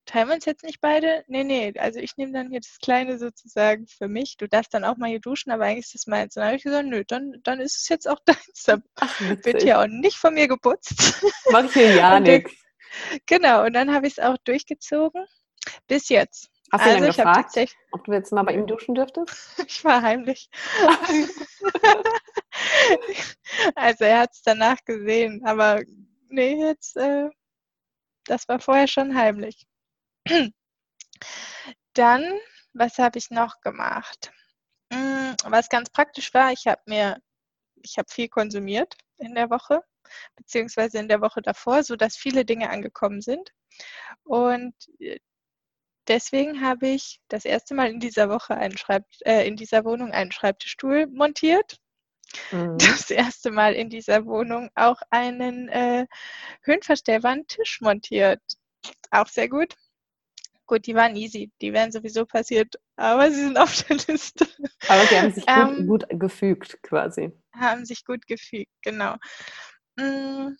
Teilen 0.04 0.28
wir 0.28 0.34
uns 0.34 0.44
jetzt 0.46 0.64
nicht 0.64 0.80
beide? 0.80 1.24
Nee, 1.28 1.44
nee, 1.44 1.72
also 1.78 2.00
ich 2.00 2.16
nehme 2.16 2.32
dann 2.32 2.50
hier 2.50 2.60
das 2.60 2.78
Kleine 2.82 3.18
sozusagen 3.18 3.86
für 3.86 4.08
mich. 4.08 4.36
Du 4.36 4.48
darfst 4.48 4.74
dann 4.74 4.84
auch 4.84 4.96
mal 4.96 5.08
hier 5.08 5.20
duschen, 5.20 5.52
aber 5.52 5.64
eigentlich 5.64 5.86
ist 5.86 5.94
das 5.94 6.06
meins. 6.06 6.36
Und 6.36 6.40
dann 6.40 6.48
habe 6.48 6.56
ich 6.56 6.64
gesagt, 6.64 6.88
nö, 6.88 7.04
dann, 7.06 7.34
dann 7.44 7.60
ist 7.60 7.76
es 7.76 7.88
jetzt 7.88 8.08
auch 8.08 8.18
deins. 8.24 8.64
Dann 8.66 8.82
wird 9.44 9.62
hier 9.62 9.80
auch 9.80 9.86
nicht 9.86 10.16
von 10.16 10.34
mir 10.34 10.48
geputzt. 10.48 11.22
Mach 11.52 11.72
hier 11.72 11.94
ja 11.94 12.18
nichts. 12.20 12.52
Genau, 13.26 13.64
und 13.64 13.72
dann 13.74 13.94
habe 13.94 14.06
ich 14.06 14.18
es 14.18 14.24
auch 14.24 14.36
durchgezogen. 14.44 15.24
Bis 15.86 16.08
jetzt. 16.08 16.50
Hast 16.72 16.84
du 16.84 16.90
also, 16.90 16.96
ihn 16.96 17.12
dann 17.12 17.12
gefragt, 17.12 17.76
ob 17.92 18.04
du 18.04 18.12
jetzt 18.12 18.32
mal 18.32 18.42
bei 18.42 18.54
ihm 18.54 18.66
duschen 18.66 18.94
dürftest? 18.94 19.62
ich 19.66 19.84
war 19.84 20.02
heimlich. 20.02 20.48
also 23.74 24.04
er 24.04 24.20
hat 24.20 24.30
es 24.32 24.42
danach 24.42 24.78
gesehen, 24.84 25.42
aber 25.44 25.82
nee, 26.28 26.54
jetzt, 26.58 26.96
äh, 26.96 27.28
das 28.24 28.48
war 28.48 28.58
vorher 28.58 28.88
schon 28.88 29.14
heimlich. 29.14 29.66
Dann, 31.94 32.38
was 32.72 32.98
habe 32.98 33.18
ich 33.18 33.30
noch 33.30 33.60
gemacht? 33.60 34.32
Hm, 34.92 35.36
was 35.44 35.68
ganz 35.68 35.90
praktisch 35.90 36.32
war, 36.34 36.52
ich 36.52 36.66
habe 36.66 36.82
mir, 36.86 37.20
ich 37.82 37.98
habe 37.98 38.08
viel 38.10 38.28
konsumiert 38.28 38.96
in 39.18 39.34
der 39.34 39.50
Woche, 39.50 39.82
beziehungsweise 40.36 40.98
in 40.98 41.08
der 41.08 41.20
Woche 41.20 41.42
davor, 41.42 41.82
sodass 41.82 42.16
viele 42.16 42.44
Dinge 42.44 42.70
angekommen 42.70 43.20
sind. 43.20 43.52
Und 44.24 44.74
äh, 45.00 45.18
deswegen 46.08 46.60
habe 46.60 46.88
ich 46.88 47.20
das 47.28 47.44
erste 47.44 47.74
Mal 47.74 47.90
in 47.90 48.00
dieser 48.00 48.28
Woche 48.28 48.54
einen 48.54 48.76
Schreib 48.76 49.04
äh, 49.20 49.46
in 49.46 49.56
dieser 49.56 49.84
Wohnung 49.84 50.12
einen 50.12 50.32
Schreibtischstuhl 50.32 51.06
montiert. 51.06 51.78
Mhm. 52.50 52.78
Das 52.78 53.10
erste 53.10 53.50
Mal 53.50 53.74
in 53.74 53.90
dieser 53.90 54.24
Wohnung 54.26 54.70
auch 54.74 55.00
einen 55.10 55.68
äh, 55.68 56.06
höhenverstellbaren 56.62 57.46
Tisch 57.46 57.80
montiert. 57.80 58.40
Auch 59.10 59.28
sehr 59.28 59.48
gut. 59.48 59.74
Gut, 60.66 60.86
die 60.86 60.94
waren 60.94 61.16
easy, 61.16 61.50
die 61.60 61.72
wären 61.72 61.92
sowieso 61.92 62.24
passiert, 62.24 62.76
aber 62.96 63.30
sie 63.30 63.40
sind 63.40 63.58
auf 63.58 63.82
der 63.84 63.96
Liste. 63.96 64.46
Aber 64.88 65.06
sie 65.06 65.18
haben 65.18 65.32
sich 65.32 65.44
ähm, 65.46 65.86
gut, 65.86 66.08
gut, 66.08 66.20
gefügt 66.20 66.82
quasi. 66.82 67.32
Haben 67.54 67.84
sich 67.84 68.04
gut 68.04 68.26
gefügt, 68.26 68.70
genau. 68.82 69.16
Mm, 69.96 70.56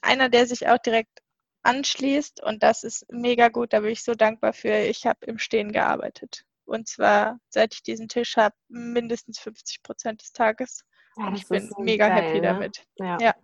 einer, 0.00 0.28
der 0.28 0.46
sich 0.46 0.68
auch 0.68 0.78
direkt 0.78 1.20
anschließt 1.62 2.42
und 2.42 2.62
das 2.62 2.84
ist 2.84 3.06
mega 3.10 3.48
gut, 3.48 3.72
da 3.72 3.80
bin 3.80 3.90
ich 3.90 4.04
so 4.04 4.14
dankbar 4.14 4.52
für. 4.52 4.72
Ich 4.72 5.04
habe 5.04 5.26
im 5.26 5.38
Stehen 5.38 5.72
gearbeitet. 5.72 6.44
Und 6.64 6.88
zwar, 6.88 7.38
seit 7.48 7.74
ich 7.74 7.82
diesen 7.82 8.08
Tisch 8.08 8.36
habe, 8.36 8.54
mindestens 8.68 9.38
50 9.38 9.82
Prozent 9.82 10.22
des 10.22 10.32
Tages. 10.32 10.84
Ja, 11.16 11.28
und 11.28 11.36
ich 11.36 11.46
bin 11.48 11.68
so 11.68 11.80
mega 11.80 12.08
geil, 12.08 12.22
happy 12.22 12.40
ne? 12.40 12.42
damit. 12.42 12.86
Ja. 12.96 13.18
ja. 13.20 13.34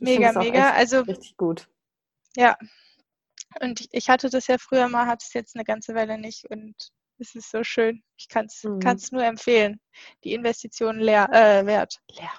Mega, 0.00 0.32
mega. 0.32 0.70
Also 0.70 1.00
richtig 1.00 1.36
gut. 1.36 1.68
Ja. 2.36 2.56
Und 3.60 3.88
ich 3.90 4.08
hatte 4.08 4.30
das 4.30 4.46
ja 4.46 4.58
früher 4.58 4.88
mal, 4.88 5.06
hatte 5.06 5.24
es 5.26 5.32
jetzt 5.34 5.56
eine 5.56 5.64
ganze 5.64 5.94
Weile 5.94 6.18
nicht 6.18 6.48
und 6.50 6.74
es 7.18 7.34
ist 7.34 7.50
so 7.50 7.62
schön. 7.64 8.02
Ich 8.16 8.28
kann 8.28 8.46
es 8.46 8.62
mhm. 8.62 8.80
nur 9.12 9.24
empfehlen. 9.24 9.80
Die 10.24 10.32
Investition 10.32 10.98
leer, 10.98 11.28
äh, 11.32 11.66
wert. 11.66 11.96
Leer. 12.12 12.32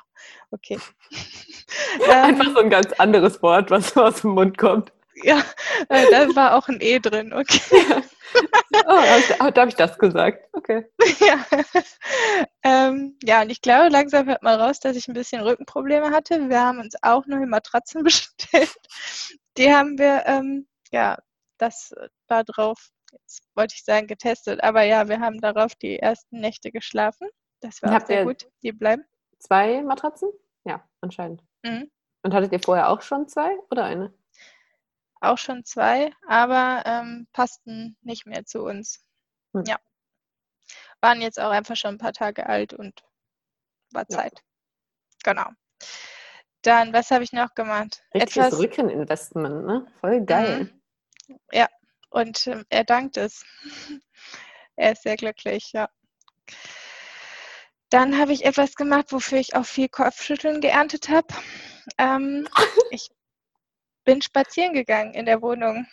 Okay. 0.51 0.79
Einfach 2.09 2.45
ähm, 2.45 2.53
so 2.53 2.59
ein 2.61 2.69
ganz 2.69 2.91
anderes 2.93 3.41
Wort, 3.41 3.69
was 3.69 3.95
aus 3.97 4.21
dem 4.21 4.31
Mund 4.31 4.57
kommt. 4.57 4.91
Ja, 5.23 5.43
äh, 5.89 6.09
da 6.09 6.35
war 6.35 6.55
auch 6.55 6.67
ein 6.67 6.79
E 6.81 6.99
drin, 6.99 7.33
okay. 7.33 7.61
Ja. 8.73 8.87
Oh, 9.41 9.51
da 9.51 9.61
habe 9.61 9.69
ich 9.69 9.75
das 9.75 9.97
gesagt. 9.97 10.47
Okay. 10.53 10.85
Ja. 11.19 11.45
Ähm, 12.63 13.17
ja, 13.23 13.41
und 13.41 13.49
ich 13.49 13.61
glaube, 13.61 13.89
langsam 13.89 14.27
hört 14.27 14.43
man 14.43 14.59
raus, 14.59 14.79
dass 14.79 14.95
ich 14.95 15.07
ein 15.07 15.13
bisschen 15.13 15.41
Rückenprobleme 15.41 16.11
hatte. 16.11 16.49
Wir 16.49 16.61
haben 16.61 16.79
uns 16.79 16.95
auch 17.01 17.25
neue 17.25 17.47
Matratzen 17.47 18.03
bestellt. 18.03 18.73
Die 19.57 19.73
haben 19.73 19.97
wir, 19.97 20.23
ähm, 20.25 20.67
ja, 20.91 21.17
das 21.57 21.93
da 22.27 22.43
drauf, 22.43 22.89
jetzt 23.11 23.43
wollte 23.55 23.75
ich 23.75 23.83
sagen, 23.83 24.07
getestet. 24.07 24.63
Aber 24.63 24.83
ja, 24.83 25.07
wir 25.07 25.19
haben 25.19 25.39
darauf 25.41 25.75
die 25.75 25.99
ersten 25.99 26.39
Nächte 26.39 26.71
geschlafen. 26.71 27.29
Das 27.59 27.81
war 27.81 28.05
sehr 28.05 28.25
gut. 28.25 28.49
Die 28.63 28.71
bleiben. 28.71 29.03
Zwei 29.39 29.81
Matratzen? 29.81 30.29
Ja, 30.63 30.87
anscheinend. 31.01 31.43
Mhm. 31.63 31.91
Und 32.23 32.33
hattet 32.33 32.51
ihr 32.51 32.59
vorher 32.59 32.89
auch 32.89 33.01
schon 33.01 33.27
zwei 33.27 33.57
oder 33.69 33.85
eine? 33.85 34.13
Auch 35.21 35.37
schon 35.37 35.63
zwei, 35.65 36.11
aber 36.27 36.83
ähm, 36.85 37.27
passten 37.31 37.97
nicht 38.01 38.25
mehr 38.25 38.45
zu 38.45 38.63
uns. 38.63 39.05
Hm. 39.53 39.63
Ja. 39.65 39.77
Waren 40.99 41.21
jetzt 41.21 41.39
auch 41.39 41.51
einfach 41.51 41.75
schon 41.75 41.95
ein 41.95 41.99
paar 41.99 42.13
Tage 42.13 42.47
alt 42.47 42.73
und 42.73 43.03
war 43.91 44.07
Zeit. 44.07 44.33
Ja. 44.33 45.33
Genau. 45.33 45.49
Dann, 46.63 46.93
was 46.93 47.11
habe 47.11 47.23
ich 47.23 47.33
noch 47.33 47.53
gemacht? 47.53 48.03
Richtiges 48.13 48.47
Etwas... 48.47 48.59
Rückeninvestment, 48.59 49.65
ne? 49.65 49.87
Voll 49.99 50.25
geil. 50.25 50.63
Mhm. 50.65 50.80
Ja, 51.51 51.67
und 52.09 52.47
äh, 52.47 52.63
er 52.69 52.83
dankt 52.83 53.17
es. 53.17 53.43
er 54.75 54.93
ist 54.93 55.03
sehr 55.03 55.17
glücklich, 55.17 55.71
ja. 55.73 55.89
Dann 57.89 58.17
habe 58.17 58.31
ich 58.31 58.45
etwas 58.45 58.75
gemacht, 58.75 59.11
wofür 59.11 59.37
ich 59.39 59.55
auch 59.55 59.65
viel 59.65 59.89
Kopfschütteln 59.89 60.61
geerntet 60.61 61.09
habe. 61.09 61.27
Ähm, 61.97 62.47
ich 62.91 63.09
bin 64.05 64.21
spazieren 64.21 64.73
gegangen 64.73 65.13
in 65.13 65.25
der 65.25 65.41
Wohnung, 65.41 65.87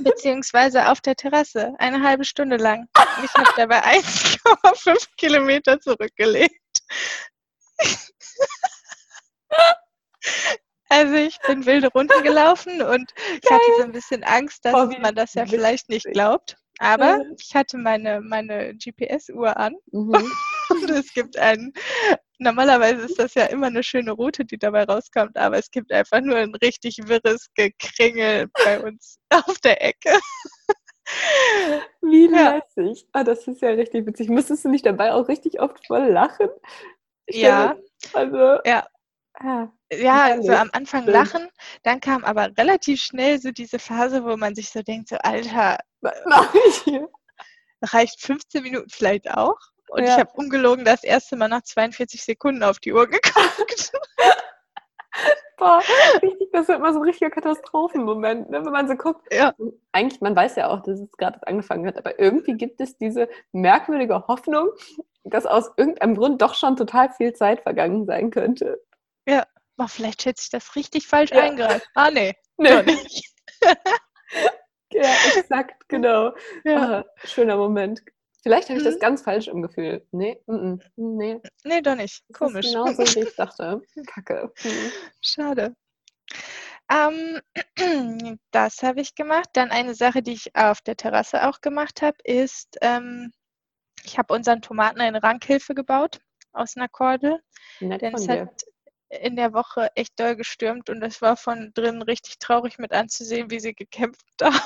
beziehungsweise 0.00 0.88
auf 0.88 1.00
der 1.00 1.16
Terrasse, 1.16 1.74
eine 1.78 2.02
halbe 2.02 2.24
Stunde 2.24 2.56
lang. 2.56 2.88
Ich 3.24 3.32
habe 3.34 3.50
dabei 3.56 3.82
1,5 3.98 5.08
Kilometer 5.16 5.80
zurückgelegt. 5.80 6.60
Also 10.92 11.14
ich 11.14 11.38
bin 11.46 11.64
wilde 11.64 11.88
Runden 11.88 12.22
gelaufen 12.22 12.82
und 12.82 13.14
ich 13.42 13.50
hatte 13.50 13.64
so 13.78 13.84
ein 13.84 13.92
bisschen 13.92 14.22
Angst, 14.24 14.62
dass 14.62 14.90
man 14.98 15.14
das 15.14 15.32
ja 15.32 15.46
vielleicht 15.46 15.88
nicht 15.88 16.04
glaubt. 16.04 16.58
Aber 16.80 17.24
ich 17.40 17.54
hatte 17.54 17.78
meine, 17.78 18.20
meine 18.20 18.74
GPS-Uhr 18.74 19.56
an 19.56 19.74
mhm. 19.90 20.12
und 20.68 20.90
es 20.90 21.14
gibt 21.14 21.38
einen, 21.38 21.72
normalerweise 22.38 23.06
ist 23.06 23.18
das 23.18 23.32
ja 23.32 23.46
immer 23.46 23.68
eine 23.68 23.82
schöne 23.82 24.12
Route, 24.12 24.44
die 24.44 24.58
dabei 24.58 24.84
rauskommt, 24.84 25.38
aber 25.38 25.56
es 25.56 25.70
gibt 25.70 25.90
einfach 25.92 26.20
nur 26.20 26.36
ein 26.36 26.54
richtig 26.56 26.98
wirres 27.08 27.48
Gekringel 27.54 28.48
bei 28.62 28.78
uns 28.78 29.18
auf 29.30 29.58
der 29.60 29.82
Ecke. 29.82 30.18
Wie 32.02 32.26
lässig. 32.26 33.06
Ah, 33.12 33.24
das 33.24 33.48
ist 33.48 33.62
ja 33.62 33.70
richtig 33.70 34.06
witzig. 34.06 34.28
Musstest 34.28 34.66
du 34.66 34.68
nicht 34.68 34.84
dabei 34.84 35.14
auch 35.14 35.26
richtig 35.26 35.58
oft 35.58 35.86
voll 35.86 36.08
lachen? 36.08 36.48
Ich 37.24 37.36
ja. 37.36 37.76
also, 38.12 38.58
ja. 38.66 38.86
Ah, 39.34 39.68
ja, 39.90 40.40
so 40.42 40.52
am 40.52 40.70
Anfang 40.72 41.06
lachen, 41.06 41.48
dann 41.82 42.00
kam 42.00 42.22
aber 42.24 42.50
relativ 42.56 43.00
schnell 43.00 43.40
so 43.40 43.50
diese 43.50 43.78
Phase, 43.78 44.24
wo 44.24 44.36
man 44.36 44.54
sich 44.54 44.70
so 44.70 44.82
denkt, 44.82 45.08
so 45.08 45.16
Alter, 45.16 45.78
reicht 47.82 48.20
15 48.20 48.62
Minuten 48.62 48.90
vielleicht 48.90 49.30
auch? 49.30 49.56
Und 49.88 50.04
ja. 50.04 50.12
ich 50.14 50.18
habe 50.18 50.30
ungelogen 50.34 50.84
das 50.84 51.04
erste 51.04 51.36
Mal 51.36 51.48
nach 51.48 51.62
42 51.62 52.22
Sekunden 52.22 52.62
auf 52.62 52.78
die 52.78 52.92
Uhr 52.92 53.06
geguckt. 53.06 53.92
Boah, 55.58 55.82
richtig, 56.22 56.48
das 56.52 56.68
wird 56.68 56.78
immer 56.78 56.92
so 56.92 57.00
ein 57.00 57.04
richtiger 57.04 57.30
Katastrophenmoment, 57.30 58.50
ne? 58.50 58.64
wenn 58.64 58.72
man 58.72 58.88
so 58.88 58.96
guckt. 58.96 59.32
Ja. 59.32 59.54
Eigentlich, 59.92 60.20
man 60.20 60.34
weiß 60.34 60.56
ja 60.56 60.68
auch, 60.68 60.82
dass 60.82 60.98
es 60.98 61.12
gerade 61.18 61.46
angefangen 61.46 61.86
hat, 61.86 61.98
aber 61.98 62.18
irgendwie 62.18 62.54
gibt 62.54 62.80
es 62.80 62.96
diese 62.96 63.28
merkwürdige 63.52 64.26
Hoffnung, 64.26 64.70
dass 65.24 65.46
aus 65.46 65.70
irgendeinem 65.76 66.16
Grund 66.16 66.42
doch 66.42 66.54
schon 66.54 66.76
total 66.76 67.10
viel 67.10 67.34
Zeit 67.34 67.60
vergangen 67.60 68.06
sein 68.06 68.30
könnte. 68.30 68.82
Ja, 69.26 69.46
oh, 69.78 69.86
vielleicht 69.86 70.22
schätze 70.22 70.44
ich 70.44 70.50
das 70.50 70.76
richtig 70.76 71.06
falsch 71.06 71.30
ja. 71.30 71.42
eingereicht. 71.42 71.86
Ah, 71.94 72.10
nee. 72.10 72.34
nee. 72.56 72.82
nicht. 72.82 73.32
ja, 74.92 75.14
exakt, 75.36 75.88
genau. 75.88 76.34
Ja. 76.64 77.00
Ah, 77.00 77.04
schöner 77.24 77.56
Moment. 77.56 78.02
Vielleicht 78.42 78.68
habe 78.68 78.78
ich 78.78 78.84
das 78.84 78.96
mhm. 78.96 79.00
ganz 79.00 79.22
falsch 79.22 79.46
im 79.46 79.62
Gefühl. 79.62 80.04
Nee, 80.10 80.42
mm, 80.46 80.54
mm, 80.54 80.80
nee. 80.96 81.40
Nee, 81.62 81.80
doch 81.80 81.94
nicht. 81.94 82.24
Komisch. 82.32 82.66
Ist 82.66 82.72
genauso 82.72 82.98
wie 82.98 83.20
ich 83.20 83.36
dachte. 83.36 83.80
Kacke. 84.06 84.52
Mhm. 84.64 84.92
Schade. 85.20 85.76
Ähm, 86.90 87.40
das 88.50 88.82
habe 88.82 89.00
ich 89.00 89.14
gemacht. 89.14 89.48
Dann 89.52 89.70
eine 89.70 89.94
Sache, 89.94 90.22
die 90.22 90.32
ich 90.32 90.56
auf 90.56 90.80
der 90.80 90.96
Terrasse 90.96 91.48
auch 91.48 91.60
gemacht 91.60 92.02
habe, 92.02 92.16
ist, 92.24 92.76
ähm, 92.80 93.32
ich 94.02 94.18
habe 94.18 94.34
unseren 94.34 94.60
Tomaten 94.60 95.00
eine 95.00 95.22
Rankhilfe 95.22 95.74
gebaut 95.74 96.18
aus 96.52 96.76
einer 96.76 96.88
Kordel. 96.88 97.40
Nett 97.78 98.02
denn 98.02 98.14
es 98.14 98.28
hat 98.28 98.64
in 99.20 99.36
der 99.36 99.52
Woche 99.52 99.90
echt 99.94 100.18
doll 100.18 100.36
gestürmt 100.36 100.88
und 100.88 101.02
es 101.02 101.20
war 101.20 101.36
von 101.36 101.72
drinnen 101.74 102.02
richtig 102.02 102.38
traurig 102.38 102.78
mit 102.78 102.92
anzusehen, 102.92 103.50
wie 103.50 103.60
sie 103.60 103.74
gekämpft 103.74 104.24
haben. 104.42 104.58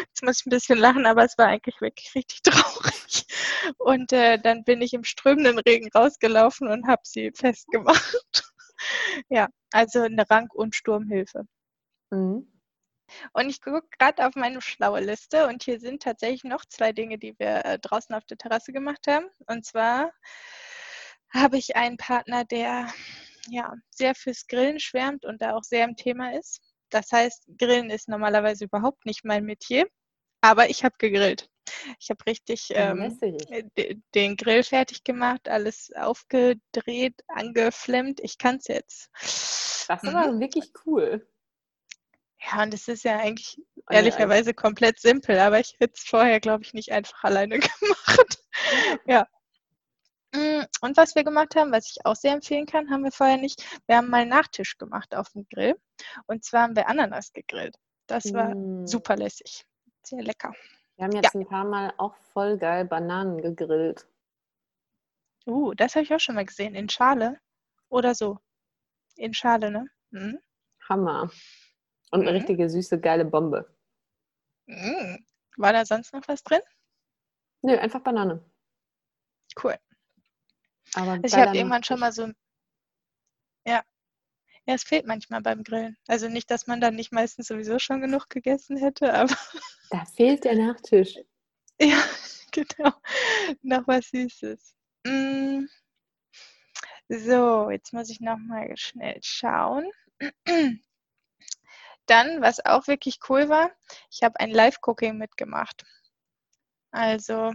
Jetzt 0.00 0.22
muss 0.22 0.40
ich 0.40 0.46
ein 0.46 0.50
bisschen 0.50 0.78
lachen, 0.78 1.06
aber 1.06 1.24
es 1.24 1.36
war 1.36 1.46
eigentlich 1.48 1.80
wirklich 1.80 2.14
richtig 2.14 2.42
traurig. 2.42 3.26
Und 3.78 4.12
äh, 4.12 4.38
dann 4.38 4.64
bin 4.64 4.80
ich 4.80 4.94
im 4.94 5.04
strömenden 5.04 5.58
Regen 5.58 5.90
rausgelaufen 5.94 6.68
und 6.68 6.86
habe 6.86 7.02
sie 7.04 7.32
festgemacht. 7.34 8.52
ja, 9.28 9.48
also 9.72 10.00
eine 10.00 10.28
Rank- 10.30 10.54
und 10.54 10.74
Sturmhilfe. 10.74 11.44
Mhm. 12.10 12.48
Und 13.34 13.50
ich 13.50 13.60
gucke 13.60 13.86
gerade 13.98 14.26
auf 14.26 14.34
meine 14.36 14.62
schlaue 14.62 15.00
Liste 15.00 15.46
und 15.46 15.64
hier 15.64 15.78
sind 15.80 16.02
tatsächlich 16.02 16.44
noch 16.44 16.64
zwei 16.64 16.92
Dinge, 16.92 17.18
die 17.18 17.38
wir 17.38 17.64
äh, 17.66 17.78
draußen 17.78 18.14
auf 18.14 18.24
der 18.24 18.38
Terrasse 18.38 18.72
gemacht 18.72 19.06
haben. 19.06 19.26
Und 19.46 19.66
zwar 19.66 20.12
habe 21.30 21.58
ich 21.58 21.76
einen 21.76 21.98
Partner, 21.98 22.44
der 22.44 22.88
ja 23.48 23.74
sehr 23.90 24.14
fürs 24.14 24.46
Grillen 24.46 24.80
schwärmt 24.80 25.24
und 25.24 25.42
da 25.42 25.54
auch 25.54 25.62
sehr 25.62 25.84
im 25.84 25.96
Thema 25.96 26.36
ist. 26.36 26.60
Das 26.90 27.10
heißt, 27.10 27.46
Grillen 27.58 27.90
ist 27.90 28.08
normalerweise 28.08 28.64
überhaupt 28.64 29.06
nicht 29.06 29.24
mein 29.24 29.44
Metier, 29.44 29.86
aber 30.40 30.68
ich 30.68 30.84
habe 30.84 30.94
gegrillt. 30.98 31.48
Ich 32.00 32.10
habe 32.10 32.26
richtig 32.26 32.68
ähm, 32.70 33.18
den 34.14 34.36
Grill 34.36 34.62
fertig 34.62 35.04
gemacht, 35.04 35.48
alles 35.48 35.90
aufgedreht, 35.94 37.14
angeflammt. 37.28 38.20
Ich 38.22 38.36
kann 38.36 38.56
es 38.56 38.66
jetzt. 38.66 39.10
Das 39.88 40.02
ist 40.02 40.10
mhm. 40.10 40.16
aber 40.16 40.40
wirklich 40.40 40.72
cool. 40.84 41.26
Ja, 42.40 42.62
und 42.62 42.74
es 42.74 42.88
ist 42.88 43.04
ja 43.04 43.18
eigentlich 43.18 43.56
oh, 43.76 43.82
ehrlicherweise 43.90 44.52
komplett 44.52 45.00
simpel, 45.00 45.38
aber 45.38 45.60
ich 45.60 45.76
hätte 45.78 45.94
es 45.96 46.02
vorher, 46.02 46.40
glaube 46.40 46.64
ich, 46.64 46.74
nicht 46.74 46.90
einfach 46.90 47.22
alleine 47.24 47.58
gemacht. 47.60 48.44
ja. 49.06 49.26
Mm, 50.34 50.62
und 50.80 50.96
was 50.96 51.14
wir 51.14 51.24
gemacht 51.24 51.56
haben, 51.56 51.72
was 51.72 51.90
ich 51.90 52.06
auch 52.06 52.16
sehr 52.16 52.32
empfehlen 52.32 52.66
kann, 52.66 52.90
haben 52.90 53.04
wir 53.04 53.12
vorher 53.12 53.36
nicht. 53.36 53.62
Wir 53.86 53.96
haben 53.96 54.08
mal 54.08 54.26
Nachtisch 54.26 54.78
gemacht 54.78 55.14
auf 55.14 55.28
dem 55.30 55.46
Grill. 55.52 55.76
Und 56.26 56.44
zwar 56.44 56.62
haben 56.62 56.76
wir 56.76 56.88
Ananas 56.88 57.32
gegrillt. 57.32 57.76
Das 58.06 58.32
war 58.32 58.54
mm. 58.54 58.86
super 58.86 59.16
lässig. 59.16 59.64
Sehr 60.02 60.22
lecker. 60.22 60.52
Wir 60.96 61.04
haben 61.04 61.12
jetzt 61.12 61.34
ja. 61.34 61.40
ein 61.40 61.46
paar 61.46 61.64
Mal 61.64 61.92
auch 61.98 62.14
voll 62.32 62.58
geil 62.58 62.84
Bananen 62.84 63.42
gegrillt. 63.42 64.06
Uh, 65.46 65.74
das 65.74 65.94
habe 65.94 66.04
ich 66.04 66.14
auch 66.14 66.20
schon 66.20 66.34
mal 66.34 66.44
gesehen. 66.44 66.74
In 66.74 66.88
Schale 66.88 67.38
oder 67.88 68.14
so. 68.14 68.38
In 69.16 69.34
Schale, 69.34 69.70
ne? 69.70 69.86
Mhm. 70.10 70.38
Hammer. 70.88 71.30
Und 72.10 72.20
eine 72.20 72.30
mhm. 72.30 72.36
richtige 72.36 72.68
süße, 72.68 73.00
geile 73.00 73.24
Bombe. 73.24 73.68
Mhm. 74.66 75.24
War 75.56 75.72
da 75.72 75.84
sonst 75.84 76.12
noch 76.12 76.26
was 76.26 76.42
drin? 76.42 76.60
Nö, 77.62 77.76
einfach 77.76 78.00
Banane. 78.00 78.42
Cool. 79.62 79.76
Aber 80.94 81.12
also 81.12 81.22
ich 81.24 81.34
habe 81.34 81.56
irgendwann 81.56 81.84
schon 81.84 82.00
mal 82.00 82.12
so. 82.12 82.28
Ja. 83.66 83.82
Ja, 84.64 84.74
es 84.74 84.84
fehlt 84.84 85.06
manchmal 85.06 85.42
beim 85.42 85.64
Grillen. 85.64 85.96
Also 86.06 86.28
nicht, 86.28 86.50
dass 86.50 86.66
man 86.66 86.80
dann 86.80 86.94
nicht 86.94 87.12
meistens 87.12 87.48
sowieso 87.48 87.78
schon 87.78 88.00
genug 88.00 88.28
gegessen 88.28 88.76
hätte, 88.76 89.12
aber. 89.14 89.34
Da 89.90 90.06
fehlt 90.06 90.44
der 90.44 90.56
Nachtisch. 90.56 91.18
Ja, 91.78 92.02
genau. 92.52 92.92
Noch 93.60 93.86
was 93.86 94.08
Süßes. 94.08 94.74
Mm. 95.04 95.66
So, 97.08 97.68
jetzt 97.70 97.92
muss 97.92 98.08
ich 98.08 98.20
nochmal 98.20 98.74
schnell 98.76 99.18
schauen. 99.22 99.90
Dann, 102.06 102.40
was 102.40 102.64
auch 102.64 102.86
wirklich 102.86 103.18
cool 103.28 103.48
war, 103.48 103.70
ich 104.10 104.22
habe 104.22 104.40
ein 104.40 104.50
Live-Cooking 104.50 105.18
mitgemacht. 105.18 105.84
Also 106.90 107.52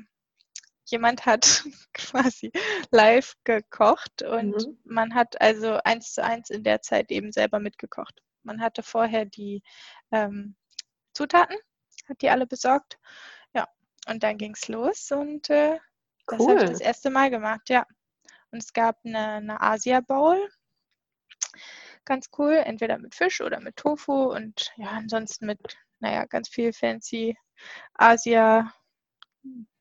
jemand 0.89 1.25
hat 1.25 1.63
quasi 1.93 2.51
live 2.91 3.33
gekocht 3.43 4.23
und 4.23 4.55
mhm. 4.55 4.79
man 4.83 5.13
hat 5.13 5.39
also 5.41 5.79
eins 5.83 6.13
zu 6.13 6.23
eins 6.23 6.49
in 6.49 6.63
der 6.63 6.81
Zeit 6.81 7.11
eben 7.11 7.31
selber 7.31 7.59
mitgekocht. 7.59 8.21
Man 8.43 8.61
hatte 8.61 8.83
vorher 8.83 9.25
die 9.25 9.61
ähm, 10.11 10.55
Zutaten, 11.13 11.57
hat 12.07 12.21
die 12.21 12.29
alle 12.29 12.47
besorgt. 12.47 12.97
Ja, 13.53 13.67
und 14.07 14.23
dann 14.23 14.37
ging 14.37 14.53
es 14.53 14.67
los 14.67 15.11
und 15.11 15.49
äh, 15.49 15.77
das 16.27 16.47
habe 16.47 16.63
ich 16.63 16.69
das 16.69 16.81
erste 16.81 17.09
Mal 17.09 17.29
gemacht, 17.29 17.69
ja. 17.69 17.85
Und 18.51 18.63
es 18.63 18.73
gab 18.73 18.97
eine, 19.05 19.33
eine 19.33 19.61
Asia-Bowl. 19.61 20.49
Ganz 22.05 22.29
cool, 22.37 22.53
entweder 22.53 22.97
mit 22.97 23.15
Fisch 23.15 23.41
oder 23.41 23.59
mit 23.59 23.75
Tofu 23.75 24.31
und 24.31 24.71
ja, 24.77 24.91
ansonsten 24.91 25.45
mit, 25.45 25.77
naja, 25.99 26.25
ganz 26.25 26.47
viel 26.47 26.71
fancy 26.71 27.37
Asia 27.93 28.73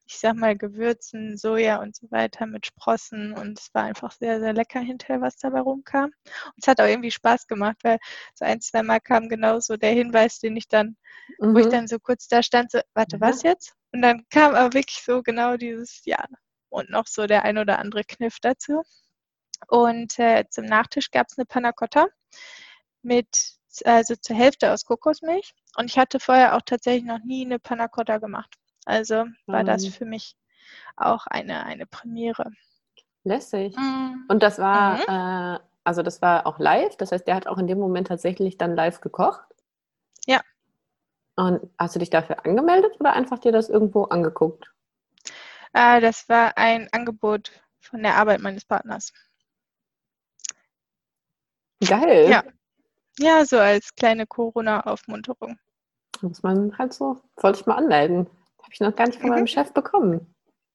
ich 0.07 0.19
sag 0.19 0.37
mal, 0.37 0.57
Gewürzen, 0.57 1.37
Soja 1.37 1.81
und 1.81 1.97
so 1.97 2.11
weiter 2.11 2.47
mit 2.47 2.67
Sprossen 2.67 3.33
und 3.33 3.59
es 3.59 3.75
war 3.75 3.85
einfach 3.85 4.13
sehr, 4.13 4.41
sehr 4.41 4.53
lecker 4.53 4.81
hinterher, 4.81 5.21
was 5.21 5.37
dabei 5.37 5.61
rumkam. 5.61 6.05
Und 6.05 6.55
es 6.63 6.69
hat 6.69 6.81
auch 6.81 6.87
irgendwie 6.87 7.11
Spaß 7.11 7.49
gemacht, 7.49 7.77
weil 7.83 7.99
so 8.35 8.45
ein, 8.45 8.61
zwei 8.61 8.83
Mal 8.83 9.01
kam 9.01 9.29
genau 9.29 9.59
so 9.59 9.77
der 9.77 9.93
Hinweis, 9.93 10.39
den 10.39 10.57
ich 10.57 10.69
dann, 10.69 10.97
mhm. 11.39 11.55
wo 11.55 11.59
ich 11.59 11.67
mhm. 11.67 11.71
dann 11.71 11.89
so 11.89 11.99
kurz 11.99 12.29
da 12.29 12.43
stand, 12.43 12.71
so, 12.71 12.81
warte, 12.95 13.17
ja. 13.17 13.21
was 13.21 13.43
jetzt? 13.43 13.75
Und 13.93 14.03
dann 14.03 14.25
kam 14.31 14.55
aber 14.55 14.75
wirklich 14.75 15.03
so 15.03 15.23
genau 15.23 15.57
dieses, 15.57 16.05
ja, 16.05 16.25
und 16.69 16.91
noch 16.91 17.07
so 17.07 17.27
der 17.27 17.45
ein 17.45 17.59
oder 17.59 17.79
andere 17.79 18.05
Kniff 18.05 18.39
dazu. 18.41 18.83
Und 19.69 20.19
äh, 20.19 20.45
zum 20.51 20.67
Nachtisch 20.67 21.11
gab 21.11 21.27
es 21.31 21.39
eine 21.39 21.47
Panna 21.47 21.73
Cotta 21.73 22.07
mit, 23.03 23.29
also 23.85 24.15
zur 24.17 24.37
Hälfte 24.37 24.73
aus 24.73 24.85
Kokosmilch. 24.85 25.53
Und 25.77 25.87
ich 25.87 25.99
hatte 25.99 26.21
vorher 26.21 26.57
auch 26.57 26.63
tatsächlich 26.65 27.05
noch 27.05 27.21
nie 27.25 27.45
eine 27.45 27.59
Panna 27.59 27.89
Cotta 27.89 28.19
gemacht. 28.19 28.55
Also 28.87 29.27
war 29.47 29.63
mhm. 29.63 29.67
das 29.67 29.87
für 29.87 30.07
mich 30.07 30.37
auch 30.97 31.27
eine, 31.27 31.67
eine 31.67 31.87
Premiere. 31.87 32.53
Lässig. 33.25 33.77
Mhm. 33.77 34.25
Und 34.29 34.43
das 34.43 34.59
war, 34.59 34.97
mhm. 34.97 35.57
äh, 35.57 35.61
also 35.85 36.03
das 36.03 36.23
war 36.23 36.47
auch 36.47 36.59
live, 36.59 36.97
das 36.97 37.13
heißt, 37.13 37.27
der 37.27 37.35
hat 37.35 37.47
auch 37.47 37.59
in 37.59 37.67
dem 37.67 37.79
Moment 37.79 38.07
tatsächlich 38.09 38.57
dann 38.57 38.75
live 38.75 39.01
gekocht? 39.01 39.45
Ja. 40.27 40.41
Und 41.35 41.69
hast 41.79 41.95
du 41.95 41.99
dich 41.99 42.11
dafür 42.11 42.45
angemeldet 42.47 42.93
oder 42.99 43.13
einfach 43.13 43.39
dir 43.39 43.53
das 43.53 43.69
irgendwo 43.69 44.05
angeguckt? 44.05 44.73
Äh, 45.73 46.01
das 46.01 46.29
war 46.29 46.57
ein 46.57 46.89
Angebot 46.93 47.51
von 47.81 48.03
der 48.03 48.17
Arbeit 48.17 48.41
meines 48.41 48.65
Partners. 48.65 49.13
Geil. 51.85 52.31
Ja. 52.31 52.45
Ja, 53.19 53.45
so 53.45 53.59
als 53.59 53.95
kleine 53.95 54.27
Corona-Aufmunterung. 54.27 55.59
Muss 56.21 56.43
man 56.43 56.77
halt 56.79 56.93
so, 56.93 57.21
sollte 57.37 57.61
ich 57.61 57.67
mal 57.67 57.77
anmelden. 57.77 58.29
Habe 58.67 58.75
ich 58.75 58.81
noch 58.81 58.97
gar 58.97 59.07
nicht 59.07 59.21
von 59.21 59.31
meinem 59.31 59.47
Chef 59.47 59.73
bekommen. 59.73 60.35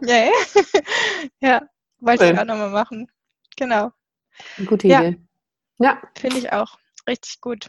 ja, 0.00 0.24
ja. 0.24 0.32
ja, 1.40 1.68
wollte 1.98 2.32
ich 2.32 2.38
auch 2.38 2.46
nochmal 2.46 2.70
machen. 2.70 3.12
Genau. 3.58 3.92
Gute 4.64 4.86
Idee. 4.86 5.20
Ja. 5.78 6.00
Finde 6.18 6.38
ich 6.38 6.50
auch. 6.50 6.78
Richtig 7.06 7.42
gut. 7.42 7.68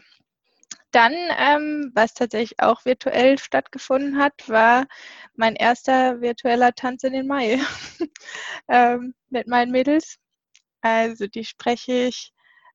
Dann, 0.90 1.12
ähm, 1.36 1.92
was 1.94 2.14
tatsächlich 2.14 2.60
auch 2.60 2.86
virtuell 2.86 3.38
stattgefunden 3.38 4.16
hat, 4.16 4.48
war 4.48 4.86
mein 5.34 5.54
erster 5.54 6.22
virtueller 6.22 6.72
Tanz 6.74 7.04
in 7.04 7.12
den 7.12 7.26
Mai 7.26 7.60
ähm, 8.68 9.14
mit 9.28 9.48
meinen 9.48 9.70
Mädels. 9.70 10.16
Also 10.80 11.26
die 11.26 11.44
spreche 11.44 11.92
ich 12.08 12.31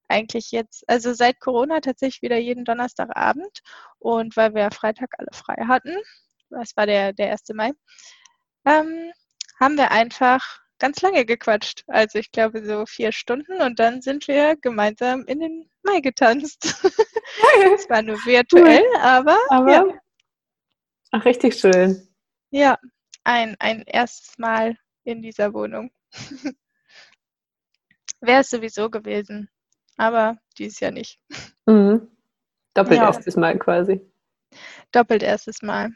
eigentlich 0.07 0.51
jetzt, 0.51 0.83
also 0.87 1.13
seit 1.13 1.39
Corona 1.39 1.79
tatsächlich 1.81 2.21
wieder 2.21 2.37
jeden 2.37 2.65
Donnerstagabend. 2.65 3.59
Und 3.99 4.35
weil 4.37 4.53
wir 4.53 4.71
Freitag 4.71 5.09
alle 5.17 5.29
frei 5.33 5.65
hatten, 5.67 5.95
das 6.49 6.75
war 6.75 6.85
der, 6.85 7.13
der 7.13 7.31
1. 7.31 7.49
Mai, 7.53 7.71
ähm, 8.65 9.11
haben 9.59 9.77
wir 9.77 9.91
einfach 9.91 10.61
ganz 10.79 11.01
lange 11.01 11.25
gequatscht. 11.25 11.83
Also 11.87 12.19
ich 12.19 12.31
glaube 12.31 12.63
so 12.65 12.85
vier 12.85 13.11
Stunden 13.11 13.61
und 13.61 13.79
dann 13.79 14.01
sind 14.01 14.27
wir 14.27 14.55
gemeinsam 14.57 15.25
in 15.25 15.39
den 15.39 15.69
Mai 15.83 15.99
getanzt. 15.99 16.75
Es 17.75 17.89
war 17.89 18.01
nur 18.01 18.15
virtuell, 18.25 18.81
cool. 18.81 19.01
aber, 19.01 19.37
aber 19.49 19.71
ja. 19.71 19.85
Ach, 21.11 21.25
richtig 21.25 21.55
schön. 21.55 22.07
Ja, 22.51 22.77
ein, 23.25 23.57
ein 23.59 23.83
erstes 23.85 24.37
Mal 24.37 24.77
in 25.03 25.21
dieser 25.21 25.53
Wohnung. 25.53 25.91
Wäre 28.21 28.41
es 28.41 28.49
sowieso 28.49 28.89
gewesen 28.89 29.49
aber 29.97 30.37
dieses 30.57 30.79
Jahr 30.79 30.91
nicht. 30.91 31.19
Mhm. 31.65 32.07
Doppelt 32.73 32.99
ja. 32.99 33.07
erstes 33.07 33.35
Mal 33.35 33.57
quasi. 33.57 34.01
Doppelt 34.91 35.23
erstes 35.23 35.61
Mal. 35.61 35.91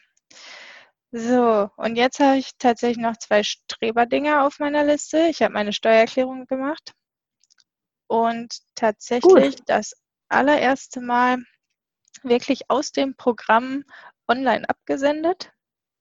So, 1.12 1.70
und 1.76 1.96
jetzt 1.96 2.20
habe 2.20 2.38
ich 2.38 2.58
tatsächlich 2.58 2.98
noch 2.98 3.18
zwei 3.18 3.44
Streberdinger 3.44 4.46
auf 4.46 4.60
meiner 4.60 4.84
Liste. 4.84 5.28
Ich 5.30 5.42
habe 5.42 5.54
meine 5.54 5.74
Steuererklärung 5.74 6.46
gemacht 6.46 6.94
und 8.08 8.60
tatsächlich 8.76 9.58
Gut. 9.58 9.64
das 9.68 9.94
allererste 10.30 11.02
Mal 11.02 11.38
wirklich 12.24 12.70
aus 12.70 12.92
dem 12.92 13.16
Programm 13.16 13.84
online 14.28 14.68
abgesendet. 14.70 15.52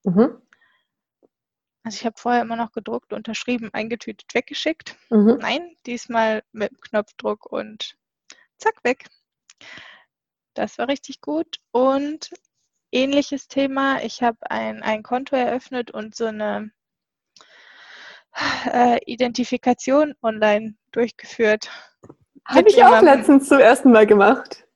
Mhm. 0.04 0.40
Also 1.82 1.96
ich 1.96 2.04
habe 2.04 2.18
vorher 2.18 2.42
immer 2.42 2.56
noch 2.56 2.72
gedruckt, 2.72 3.12
unterschrieben, 3.12 3.70
eingetütet, 3.72 4.34
weggeschickt. 4.34 4.96
Mhm. 5.08 5.38
Nein, 5.40 5.74
diesmal 5.86 6.42
mit 6.52 6.80
Knopfdruck 6.82 7.46
und 7.50 7.96
zack, 8.58 8.84
weg. 8.84 9.06
Das 10.54 10.78
war 10.78 10.88
richtig 10.88 11.20
gut. 11.20 11.58
Und 11.70 12.30
ähnliches 12.92 13.48
Thema, 13.48 14.02
ich 14.02 14.22
habe 14.22 14.38
ein, 14.50 14.82
ein 14.82 15.02
Konto 15.02 15.36
eröffnet 15.36 15.90
und 15.90 16.14
so 16.14 16.26
eine 16.26 16.70
äh, 18.66 18.98
Identifikation 19.06 20.14
online 20.22 20.74
durchgeführt. 20.92 21.70
Habe 22.44 22.68
ich 22.68 22.82
auch 22.82 23.00
letztens 23.00 23.48
zum 23.48 23.58
ersten 23.58 23.92
Mal 23.92 24.06
gemacht. 24.06 24.66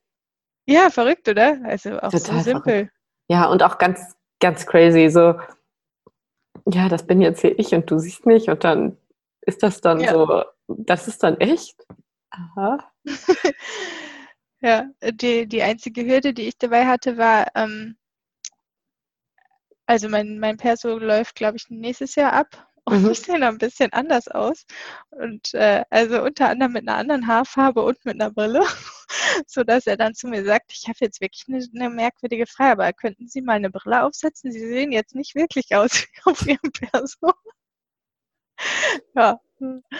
Ja, 0.65 0.89
verrückt, 0.89 1.27
oder? 1.27 1.59
Also 1.63 1.99
auch 1.99 2.11
Total 2.11 2.19
so 2.19 2.39
simpel. 2.39 2.73
Verrückt. 2.73 2.93
Ja, 3.27 3.45
und 3.45 3.63
auch 3.63 3.77
ganz, 3.77 4.15
ganz 4.39 4.65
crazy. 4.65 5.09
So, 5.09 5.39
ja, 6.65 6.89
das 6.89 7.05
bin 7.05 7.21
jetzt 7.21 7.41
hier 7.41 7.57
ich 7.59 7.73
und 7.73 7.89
du 7.89 7.99
siehst 7.99 8.25
mich 8.25 8.49
und 8.49 8.63
dann 8.63 8.97
ist 9.41 9.61
das 9.63 9.81
dann 9.81 9.99
ja. 9.99 10.11
so, 10.13 10.43
das 10.67 11.07
ist 11.07 11.23
dann 11.23 11.37
echt? 11.39 11.85
Aha. 12.31 12.91
ja, 14.61 14.85
die, 15.11 15.47
die 15.47 15.61
einzige 15.61 16.05
Hürde, 16.05 16.33
die 16.33 16.47
ich 16.47 16.57
dabei 16.57 16.85
hatte, 16.85 17.17
war, 17.17 17.47
ähm, 17.55 17.97
also 19.85 20.09
mein, 20.09 20.39
mein 20.39 20.57
Perso 20.57 20.97
läuft, 20.97 21.35
glaube 21.35 21.57
ich, 21.57 21.69
nächstes 21.69 22.15
Jahr 22.15 22.33
ab 22.33 22.67
und 22.85 23.03
mhm. 23.03 23.13
sehen 23.13 23.43
ein 23.43 23.57
bisschen 23.57 23.93
anders 23.93 24.27
aus. 24.27 24.65
Und 25.11 25.53
äh, 25.53 25.83
also 25.89 26.23
unter 26.23 26.49
anderem 26.49 26.73
mit 26.73 26.87
einer 26.87 26.97
anderen 26.97 27.27
Haarfarbe 27.27 27.83
und 27.83 28.03
mit 28.05 28.15
einer 28.15 28.31
Brille, 28.31 28.63
sodass 29.47 29.87
er 29.87 29.97
dann 29.97 30.13
zu 30.13 30.27
mir 30.27 30.43
sagt, 30.45 30.71
ich 30.71 30.87
habe 30.87 30.97
jetzt 31.01 31.21
wirklich 31.21 31.45
eine, 31.47 31.65
eine, 31.75 31.93
merkwürdige 31.93 32.47
Frage, 32.47 32.71
aber 32.71 32.93
könnten 32.93 33.27
Sie 33.27 33.41
mal 33.41 33.53
eine 33.53 33.69
Brille 33.69 34.03
aufsetzen? 34.03 34.51
Sie 34.51 34.59
sehen 34.59 34.91
jetzt 34.91 35.15
nicht 35.15 35.35
wirklich 35.35 35.75
aus 35.75 35.91
wie 36.03 36.21
auf 36.31 36.45
Ihrem 36.45 36.71
Perso. 36.71 37.33
ja. 39.15 39.39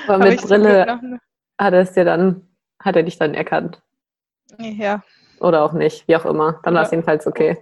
Aber 0.08 0.18
mit 0.18 0.42
Brille 0.42 0.88
eine... 0.88 1.20
hat 1.58 1.74
er 1.74 1.82
es 1.82 1.94
dir 1.94 2.06
dann, 2.06 2.48
hat 2.80 2.96
er 2.96 3.04
dich 3.04 3.18
dann 3.18 3.34
erkannt. 3.34 3.82
Ja. 4.60 5.04
Oder 5.40 5.64
auch 5.64 5.74
nicht, 5.74 6.08
wie 6.08 6.16
auch 6.16 6.26
immer. 6.26 6.60
Dann 6.64 6.76
war 6.76 6.84
es 6.84 6.92
jedenfalls 6.92 7.28
okay. 7.28 7.58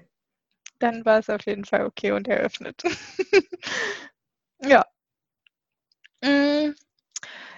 Dann 0.79 1.05
war 1.05 1.19
es 1.19 1.29
auf 1.29 1.45
jeden 1.45 1.65
Fall 1.65 1.85
okay 1.85 2.11
und 2.11 2.27
eröffnet. 2.27 2.83
ja. 4.65 4.85
Mm, 6.21 6.73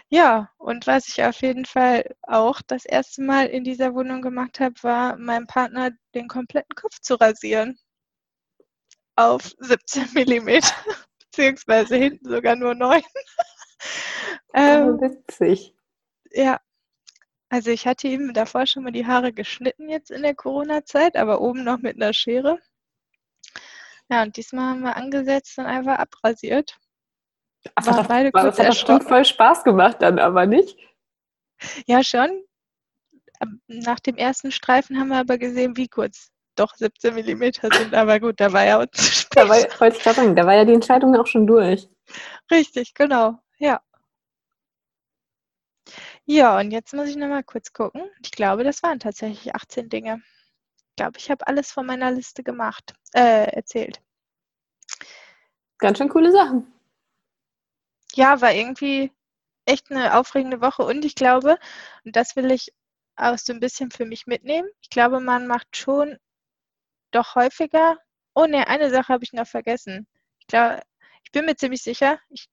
ja, 0.09 0.51
und 0.57 0.87
was 0.87 1.07
ich 1.07 1.23
auf 1.23 1.41
jeden 1.41 1.65
Fall 1.65 2.15
auch 2.23 2.61
das 2.61 2.85
erste 2.85 3.21
Mal 3.23 3.47
in 3.47 3.63
dieser 3.63 3.93
Wohnung 3.95 4.21
gemacht 4.21 4.59
habe, 4.59 4.75
war 4.83 5.17
meinem 5.17 5.47
Partner 5.47 5.91
den 6.13 6.27
kompletten 6.27 6.75
Kopf 6.75 6.99
zu 7.01 7.15
rasieren. 7.15 7.79
Auf 9.15 9.53
17 9.59 10.09
mm, 10.13 10.59
beziehungsweise 11.31 11.95
hinten 11.95 12.29
sogar 12.29 12.55
nur 12.55 12.75
9. 12.75 13.01
ähm, 14.53 14.99
witzig. 15.01 15.73
Ja, 16.31 16.59
also 17.49 17.71
ich 17.71 17.87
hatte 17.87 18.07
ihm 18.07 18.33
davor 18.33 18.65
schon 18.67 18.83
mal 18.83 18.91
die 18.91 19.05
Haare 19.07 19.31
geschnitten 19.31 19.89
jetzt 19.89 20.11
in 20.11 20.23
der 20.23 20.35
Corona-Zeit, 20.35 21.15
aber 21.15 21.41
oben 21.41 21.63
noch 21.63 21.79
mit 21.79 21.95
einer 21.95 22.13
Schere. 22.13 22.59
Ja, 24.09 24.23
und 24.23 24.37
diesmal 24.37 24.71
haben 24.71 24.81
wir 24.81 24.97
angesetzt 24.97 25.57
und 25.57 25.65
einfach 25.65 25.97
abrasiert. 25.97 26.77
Ach, 27.73 27.85
war 27.87 28.03
beide 28.03 28.31
war, 28.33 28.43
kurz 28.43 28.57
das 28.57 28.65
hat 28.65 28.73
bestimmt 28.73 29.03
voll 29.05 29.25
Spaß 29.25 29.63
gemacht 29.63 29.97
dann, 30.01 30.19
aber 30.19 30.45
nicht? 30.45 30.77
Ja, 31.87 32.03
schon. 32.03 32.43
Nach 33.67 33.99
dem 33.99 34.15
ersten 34.15 34.51
Streifen 34.51 34.99
haben 34.99 35.09
wir 35.09 35.17
aber 35.17 35.37
gesehen, 35.37 35.75
wie 35.77 35.87
kurz 35.87 36.29
doch 36.55 36.73
17 36.75 37.13
mm 37.13 37.51
sind. 37.73 37.93
Aber 37.93 38.19
gut, 38.19 38.39
da 38.39 38.53
war 38.53 38.65
ja 38.65 38.79
uns. 38.79 39.27
Da 39.35 39.49
war, 39.49 39.57
wollte 39.81 39.97
ich 39.97 40.03
gerade 40.03 40.15
sagen, 40.15 40.35
da 40.37 40.45
war 40.45 40.53
ja 40.53 40.63
die 40.63 40.73
Entscheidung 40.73 41.13
auch 41.17 41.27
schon 41.27 41.45
durch. 41.45 41.89
Richtig, 42.49 42.93
genau. 42.93 43.37
Ja. 43.57 43.81
Ja, 46.23 46.57
und 46.57 46.71
jetzt 46.71 46.93
muss 46.93 47.09
ich 47.09 47.17
nochmal 47.17 47.43
kurz 47.43 47.73
gucken. 47.73 48.01
Ich 48.23 48.31
glaube, 48.31 48.63
das 48.63 48.81
waren 48.81 48.99
tatsächlich 48.99 49.53
18 49.53 49.89
Dinge. 49.89 50.21
Ich 50.91 50.95
glaube, 50.95 51.17
ich 51.17 51.29
habe 51.29 51.45
alles 51.47 51.69
von 51.69 51.85
meiner 51.85 52.11
Liste 52.11 52.43
gemacht, 52.43 52.93
äh, 53.13 53.51
erzählt. 53.51 54.01
Ganz 55.79 55.97
schön 55.97 56.07
coole 56.07 56.31
Sachen 56.31 56.74
ja, 58.15 58.41
war 58.41 58.53
irgendwie 58.53 59.11
echt 59.65 59.91
eine 59.91 60.17
aufregende 60.17 60.61
Woche 60.61 60.83
und 60.83 61.05
ich 61.05 61.15
glaube, 61.15 61.57
und 62.03 62.15
das 62.15 62.35
will 62.35 62.51
ich 62.51 62.71
auch 63.15 63.37
so 63.37 63.53
ein 63.53 63.59
bisschen 63.59 63.91
für 63.91 64.05
mich 64.05 64.27
mitnehmen, 64.27 64.67
ich 64.81 64.89
glaube, 64.89 65.19
man 65.19 65.47
macht 65.47 65.75
schon 65.77 66.17
doch 67.11 67.35
häufiger. 67.35 67.97
Oh 68.35 68.45
ne, 68.45 68.67
eine 68.67 68.89
Sache 68.89 69.13
habe 69.13 69.23
ich 69.23 69.33
noch 69.33 69.47
vergessen. 69.47 70.07
Ich 70.39 70.47
glaube, 70.47 70.81
ich 71.23 71.31
bin 71.31 71.45
mir 71.45 71.55
ziemlich 71.55 71.81
sicher, 71.81 72.19
ich 72.29 72.47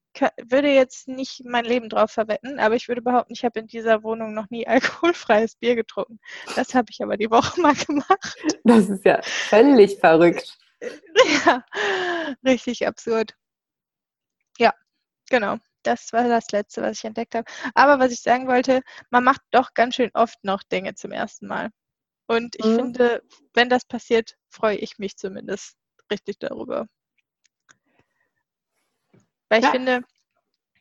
würde 0.48 0.68
jetzt 0.68 1.08
nicht 1.08 1.42
mein 1.44 1.64
Leben 1.64 1.88
drauf 1.88 2.10
verwetten, 2.12 2.60
aber 2.60 2.74
ich 2.76 2.88
würde 2.88 3.02
behaupten, 3.02 3.32
ich 3.32 3.44
habe 3.44 3.60
in 3.60 3.66
dieser 3.66 4.02
Wohnung 4.02 4.34
noch 4.34 4.50
nie 4.50 4.66
alkoholfreies 4.68 5.56
Bier 5.56 5.74
getrunken. 5.74 6.20
Das 6.56 6.74
habe 6.74 6.86
ich 6.90 7.02
aber 7.02 7.16
die 7.16 7.30
Woche 7.30 7.60
mal 7.60 7.74
gemacht. 7.74 8.36
Das 8.64 8.88
ist 8.88 9.04
ja 9.04 9.20
völlig 9.22 9.98
verrückt. 9.98 10.58
Ja, 11.46 11.64
richtig 12.44 12.88
absurd. 12.88 13.36
Ja, 15.30 15.38
Genau, 15.38 15.56
das 15.82 16.12
war 16.12 16.28
das 16.28 16.50
Letzte, 16.50 16.82
was 16.82 16.98
ich 16.98 17.04
entdeckt 17.04 17.34
habe. 17.34 17.50
Aber 17.74 17.98
was 17.98 18.12
ich 18.12 18.20
sagen 18.20 18.46
wollte, 18.46 18.82
man 19.10 19.24
macht 19.24 19.40
doch 19.50 19.74
ganz 19.74 19.96
schön 19.96 20.10
oft 20.14 20.42
noch 20.44 20.62
Dinge 20.62 20.94
zum 20.94 21.12
ersten 21.12 21.46
Mal. 21.46 21.70
Und 22.26 22.56
ich 22.56 22.66
mhm. 22.66 22.76
finde, 22.76 23.22
wenn 23.54 23.68
das 23.68 23.84
passiert, 23.84 24.36
freue 24.48 24.76
ich 24.76 24.98
mich 24.98 25.16
zumindest 25.16 25.76
richtig 26.10 26.38
darüber. 26.38 26.86
Weil 29.48 29.62
ja. 29.62 29.68
ich 29.68 29.72
finde, 29.72 30.02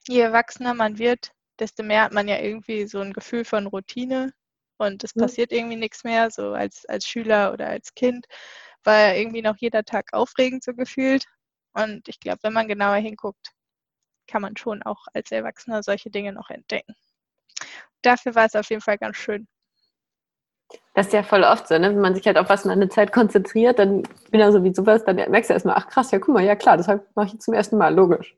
je 0.07 0.21
erwachsener 0.21 0.73
man 0.73 0.97
wird, 0.97 1.31
desto 1.59 1.83
mehr 1.83 2.03
hat 2.03 2.13
man 2.13 2.27
ja 2.27 2.39
irgendwie 2.39 2.87
so 2.87 2.99
ein 2.99 3.13
Gefühl 3.13 3.45
von 3.45 3.67
Routine 3.67 4.33
und 4.77 5.03
es 5.03 5.15
mhm. 5.15 5.21
passiert 5.21 5.51
irgendwie 5.51 5.75
nichts 5.75 6.03
mehr, 6.03 6.31
so 6.31 6.53
als, 6.53 6.85
als 6.85 7.07
Schüler 7.07 7.53
oder 7.53 7.67
als 7.67 7.93
Kind, 7.93 8.25
war 8.83 8.97
ja 8.97 9.13
irgendwie 9.13 9.41
noch 9.41 9.57
jeder 9.57 9.83
Tag 9.83 10.13
aufregend 10.13 10.63
so 10.63 10.73
gefühlt. 10.73 11.25
Und 11.73 12.07
ich 12.07 12.19
glaube, 12.19 12.39
wenn 12.43 12.53
man 12.53 12.67
genauer 12.67 12.95
hinguckt, 12.95 13.51
kann 14.31 14.41
man 14.41 14.55
schon 14.55 14.81
auch 14.83 15.07
als 15.13 15.31
Erwachsener 15.31 15.83
solche 15.83 16.09
Dinge 16.09 16.31
noch 16.31 16.49
entdecken. 16.49 16.95
Dafür 18.01 18.33
war 18.33 18.45
es 18.45 18.55
auf 18.55 18.69
jeden 18.69 18.81
Fall 18.81 18.97
ganz 18.97 19.17
schön. 19.17 19.47
Das 20.93 21.07
ist 21.07 21.13
ja 21.13 21.23
voll 21.23 21.43
oft 21.43 21.67
so, 21.67 21.77
ne? 21.77 21.89
wenn 21.89 21.99
man 21.99 22.15
sich 22.15 22.25
halt 22.25 22.37
auf 22.37 22.49
was 22.49 22.63
in 22.63 22.71
einer 22.71 22.89
Zeit 22.89 23.11
konzentriert, 23.11 23.77
dann 23.77 24.03
genauso 24.31 24.63
wie 24.63 24.73
sowas, 24.73 25.03
dann 25.03 25.17
merkst 25.17 25.49
du 25.49 25.53
erstmal, 25.53 25.75
ach 25.75 25.87
krass, 25.87 26.11
ja 26.11 26.19
guck 26.19 26.33
mal, 26.33 26.43
ja 26.43 26.55
klar, 26.55 26.77
das 26.77 26.87
mache 26.87 27.27
ich 27.27 27.39
zum 27.39 27.53
ersten 27.53 27.77
Mal, 27.77 27.93
logisch. 27.93 28.37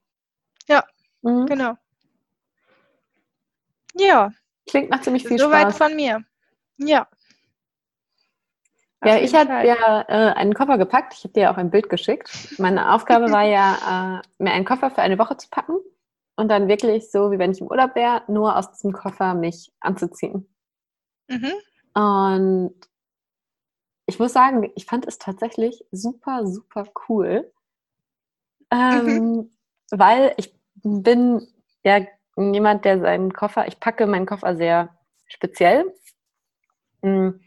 Ja, 0.68 0.84
mhm. 1.22 1.46
genau. 1.46 1.78
Ja. 3.96 4.32
Klingt 4.68 4.90
nach 4.90 5.02
ziemlich 5.02 5.28
viel 5.28 5.38
Soweit 5.38 5.62
Spaß. 5.62 5.78
Soweit 5.78 5.90
von 5.90 5.96
mir. 5.96 6.24
Ja. 6.78 7.08
Ja, 9.06 9.18
ich 9.18 9.34
habe 9.36 9.68
ja 9.68 10.02
äh, 10.08 10.34
einen 10.34 10.54
Koffer 10.54 10.78
gepackt. 10.78 11.14
Ich 11.14 11.24
habe 11.24 11.34
dir 11.34 11.44
ja 11.44 11.54
auch 11.54 11.58
ein 11.58 11.72
Bild 11.72 11.90
geschickt. 11.90 12.56
Meine 12.58 12.94
Aufgabe 12.94 13.32
war 13.32 13.44
ja, 13.44 14.22
äh, 14.40 14.44
mir 14.44 14.52
einen 14.52 14.66
Koffer 14.66 14.90
für 14.90 15.02
eine 15.02 15.20
Woche 15.20 15.38
zu 15.38 15.50
packen 15.50 15.78
und 16.36 16.50
dann 16.50 16.68
wirklich 16.68 17.12
so, 17.12 17.32
wie 17.32 17.40
wenn 17.40 17.52
ich 17.52 17.62
im 17.62 17.68
Urlaub 17.68 17.96
wäre, 17.96 18.24
nur 18.28 18.58
aus 18.58 18.72
diesem 18.72 18.94
Koffer 18.94 19.34
mich 19.34 19.72
anzuziehen. 19.80 20.48
Mhm. 21.28 21.54
Und 21.94 22.76
ich 24.06 24.20
muss 24.20 24.34
sagen, 24.34 24.72
ich 24.76 24.86
fand 24.86 25.08
es 25.08 25.18
tatsächlich 25.18 25.86
super, 25.92 26.46
super 26.46 26.86
cool, 27.08 27.52
ähm, 28.72 29.06
mhm. 29.06 29.58
weil 29.92 30.34
ich 30.38 30.54
bin 30.84 31.48
ja 31.84 32.00
jemand, 32.36 32.84
der 32.86 33.00
seinen 33.00 33.32
Koffer, 33.32 33.68
ich 33.68 33.80
packe 33.80 34.08
meinen 34.08 34.26
Koffer 34.26 34.56
sehr 34.56 34.98
speziell. 35.28 35.94
Hm, 37.02 37.40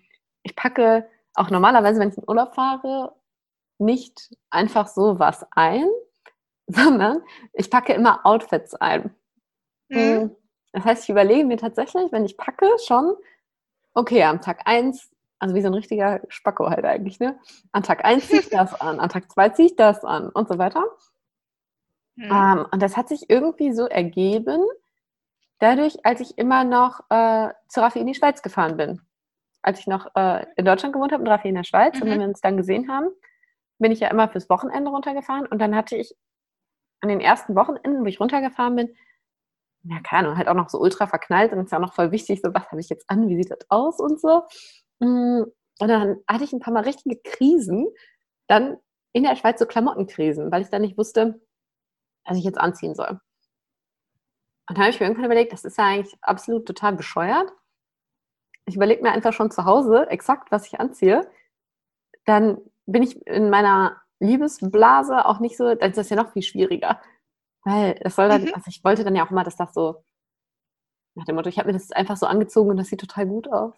ich 0.43 0.55
packe 0.55 1.09
auch 1.37 1.51
normalerweise, 1.51 2.01
wenn 2.01 2.09
ich 2.09 2.19
in 2.19 2.29
Urlaub 2.29 2.55
fahre, 2.55 3.15
nicht 3.79 4.35
einfach 4.51 4.89
so 4.89 5.19
was 5.19 5.47
ein, 5.53 5.87
sondern 6.67 7.23
ich 7.53 7.71
packe 7.71 7.93
immer 7.93 8.25
Outfits 8.25 8.75
ein. 8.75 9.15
Mhm. 9.89 9.97
Hm, 9.99 10.37
das 10.73 10.85
heißt, 10.85 11.03
ich 11.05 11.11
überlege 11.11 11.45
mir 11.45 11.57
tatsächlich, 11.57 12.11
wenn 12.13 12.25
ich 12.25 12.37
packe, 12.37 12.69
schon, 12.85 13.15
okay, 13.95 14.25
am 14.25 14.41
Tag 14.41 14.63
1, 14.65 15.11
also 15.39 15.55
wie 15.55 15.63
so 15.63 15.69
ein 15.69 15.75
richtiger 15.75 16.21
Spacko 16.29 16.69
halt 16.71 16.85
eigentlich, 16.85 17.21
ne? 17.21 17.39
An 17.73 17.83
Tag 17.83 18.05
1 18.05 18.29
ziehe 18.29 18.41
ich 18.41 18.49
das 18.51 18.79
an, 18.81 19.01
an 19.01 19.09
Tag 19.09 19.31
2 19.31 19.51
ziehe 19.51 19.69
ich 19.69 19.77
das 19.77 20.05
an 20.05 20.29
und 20.31 20.49
so 20.49 20.59
weiter. 20.59 20.85
Mhm. 22.17 22.31
Ähm, 22.31 22.67
und 22.73 22.83
das 22.83 22.97
hat 22.97 23.09
sich 23.09 23.31
irgendwie 23.31 23.73
so 23.73 23.87
ergeben, 23.87 24.61
dadurch, 25.61 26.05
als 26.05 26.21
ich 26.21 26.37
immer 26.39 26.65
noch 26.65 27.01
äh, 27.11 27.51
zu 27.69 27.81
Raffi 27.81 28.01
in 28.01 28.07
die 28.07 28.15
Schweiz 28.15 28.43
gefahren 28.43 28.77
bin 28.77 29.06
als 29.67 29.81
ich 29.81 29.87
noch 29.89 30.07
äh, 30.15 30.47
in 30.57 30.65
Deutschland 30.65 30.95
gewohnt 30.95 31.13
habe 31.13 31.23
und 31.23 31.29
Raffi 31.29 31.49
in 31.49 31.57
der 31.57 31.65
Schweiz, 31.65 31.97
mhm. 31.97 32.03
und 32.03 32.11
wenn 32.11 32.21
wir 32.21 32.29
uns 32.29 32.41
dann 32.41 32.57
gesehen 32.57 32.89
haben, 32.89 33.09
bin 33.79 33.93
ich 33.93 34.01
ja 34.01 34.09
immer 34.09 34.29
fürs 34.29 34.49
Wochenende 34.49 34.91
runtergefahren 34.91 35.47
und 35.47 35.59
dann 35.59 35.75
hatte 35.75 35.97
ich 35.97 36.15
an 37.01 37.09
den 37.09 37.21
ersten 37.21 37.55
Wochenenden, 37.57 38.03
wo 38.03 38.07
ich 38.07 38.21
runtergefahren 38.21 38.77
bin, 38.77 38.95
ja, 39.83 40.01
keine 40.01 40.29
Ahnung, 40.29 40.39
halt 40.39 40.49
auch 40.49 40.55
noch 40.55 40.71
so 40.71 40.79
ultra 40.79 41.07
verknallt 41.07 41.53
und 41.53 41.59
es 41.59 41.67
ist 41.67 41.73
ja 41.73 41.79
auch 41.79 41.83
noch 41.83 41.95
voll 41.95 42.13
wichtig, 42.13 42.41
so 42.43 42.55
was 42.55 42.71
habe 42.71 42.81
ich 42.81 42.89
jetzt 42.89 43.09
an, 43.09 43.29
wie 43.29 43.37
sieht 43.37 43.51
das 43.51 43.69
aus 43.69 44.01
und 44.01 44.21
so. 44.21 44.43
Mm, 45.01 45.43
und 45.79 45.89
dann 45.89 46.17
hatte 46.27 46.45
ich 46.45 46.53
ein 46.53 46.61
paar 46.61 46.73
Mal 46.73 46.85
richtige 46.85 47.21
Krisen, 47.23 47.89
dann 48.47 48.79
in 49.13 49.25
der 49.25 49.37
Schweiz 49.37 49.59
so 49.59 49.67
Klamottenkrisen, 49.67 50.51
weil 50.51 50.63
ich 50.63 50.71
dann 50.71 50.83
nicht 50.83 50.97
wusste, 50.97 51.41
was 52.25 52.39
ich 52.39 52.45
jetzt 52.45 52.59
anziehen 52.59 52.95
soll. 52.95 53.21
Und 54.69 54.79
dann 54.79 54.79
habe 54.79 54.91
ich 54.91 55.01
mir 55.01 55.07
irgendwann 55.07 55.27
überlegt, 55.27 55.53
das 55.53 55.65
ist 55.65 55.79
ja 55.79 55.85
eigentlich 55.85 56.17
absolut 56.23 56.67
total 56.67 56.95
bescheuert 56.95 57.53
ich 58.67 58.77
überlege 58.77 59.03
mir 59.03 59.13
einfach 59.13 59.33
schon 59.33 59.51
zu 59.51 59.65
Hause 59.65 60.09
exakt, 60.11 60.51
was 60.51 60.67
ich 60.67 60.81
anziehe, 60.81 61.29
dann 62.25 62.59
bin 62.87 63.03
ich 63.03 63.27
in 63.27 63.49
meiner 63.51 64.01
Liebesblase 64.21 65.25
auch 65.25 65.41
nicht 65.41 65.57
so, 65.57 65.75
dann 65.75 65.91
ist 65.91 65.99
das 65.99 66.11
ja 66.11 66.17
noch 66.17 66.33
viel 66.33 66.43
schwieriger. 66.43 67.01
Weil 67.65 67.95
das 68.03 68.17
soll 68.17 68.29
dann, 68.29 68.43
mhm. 68.43 68.55
also 68.55 68.69
ich 68.69 68.83
wollte 68.85 69.05
dann 69.05 69.15
ja 69.15 69.25
auch 69.25 69.31
immer, 69.31 69.45
dass 69.45 69.57
das 69.57 69.73
so 69.73 70.05
Nach 71.15 71.25
dem 71.25 71.37
Motto, 71.37 71.49
ich 71.49 71.59
habe 71.59 71.69
mir 71.69 71.73
das 71.73 71.93
einfach 71.93 72.17
so 72.17 72.27
angezogen 72.27 72.71
und 72.71 72.77
das 72.77 72.89
sieht 72.89 73.01
total 73.01 73.27
gut 73.27 73.49
aus. 73.51 73.75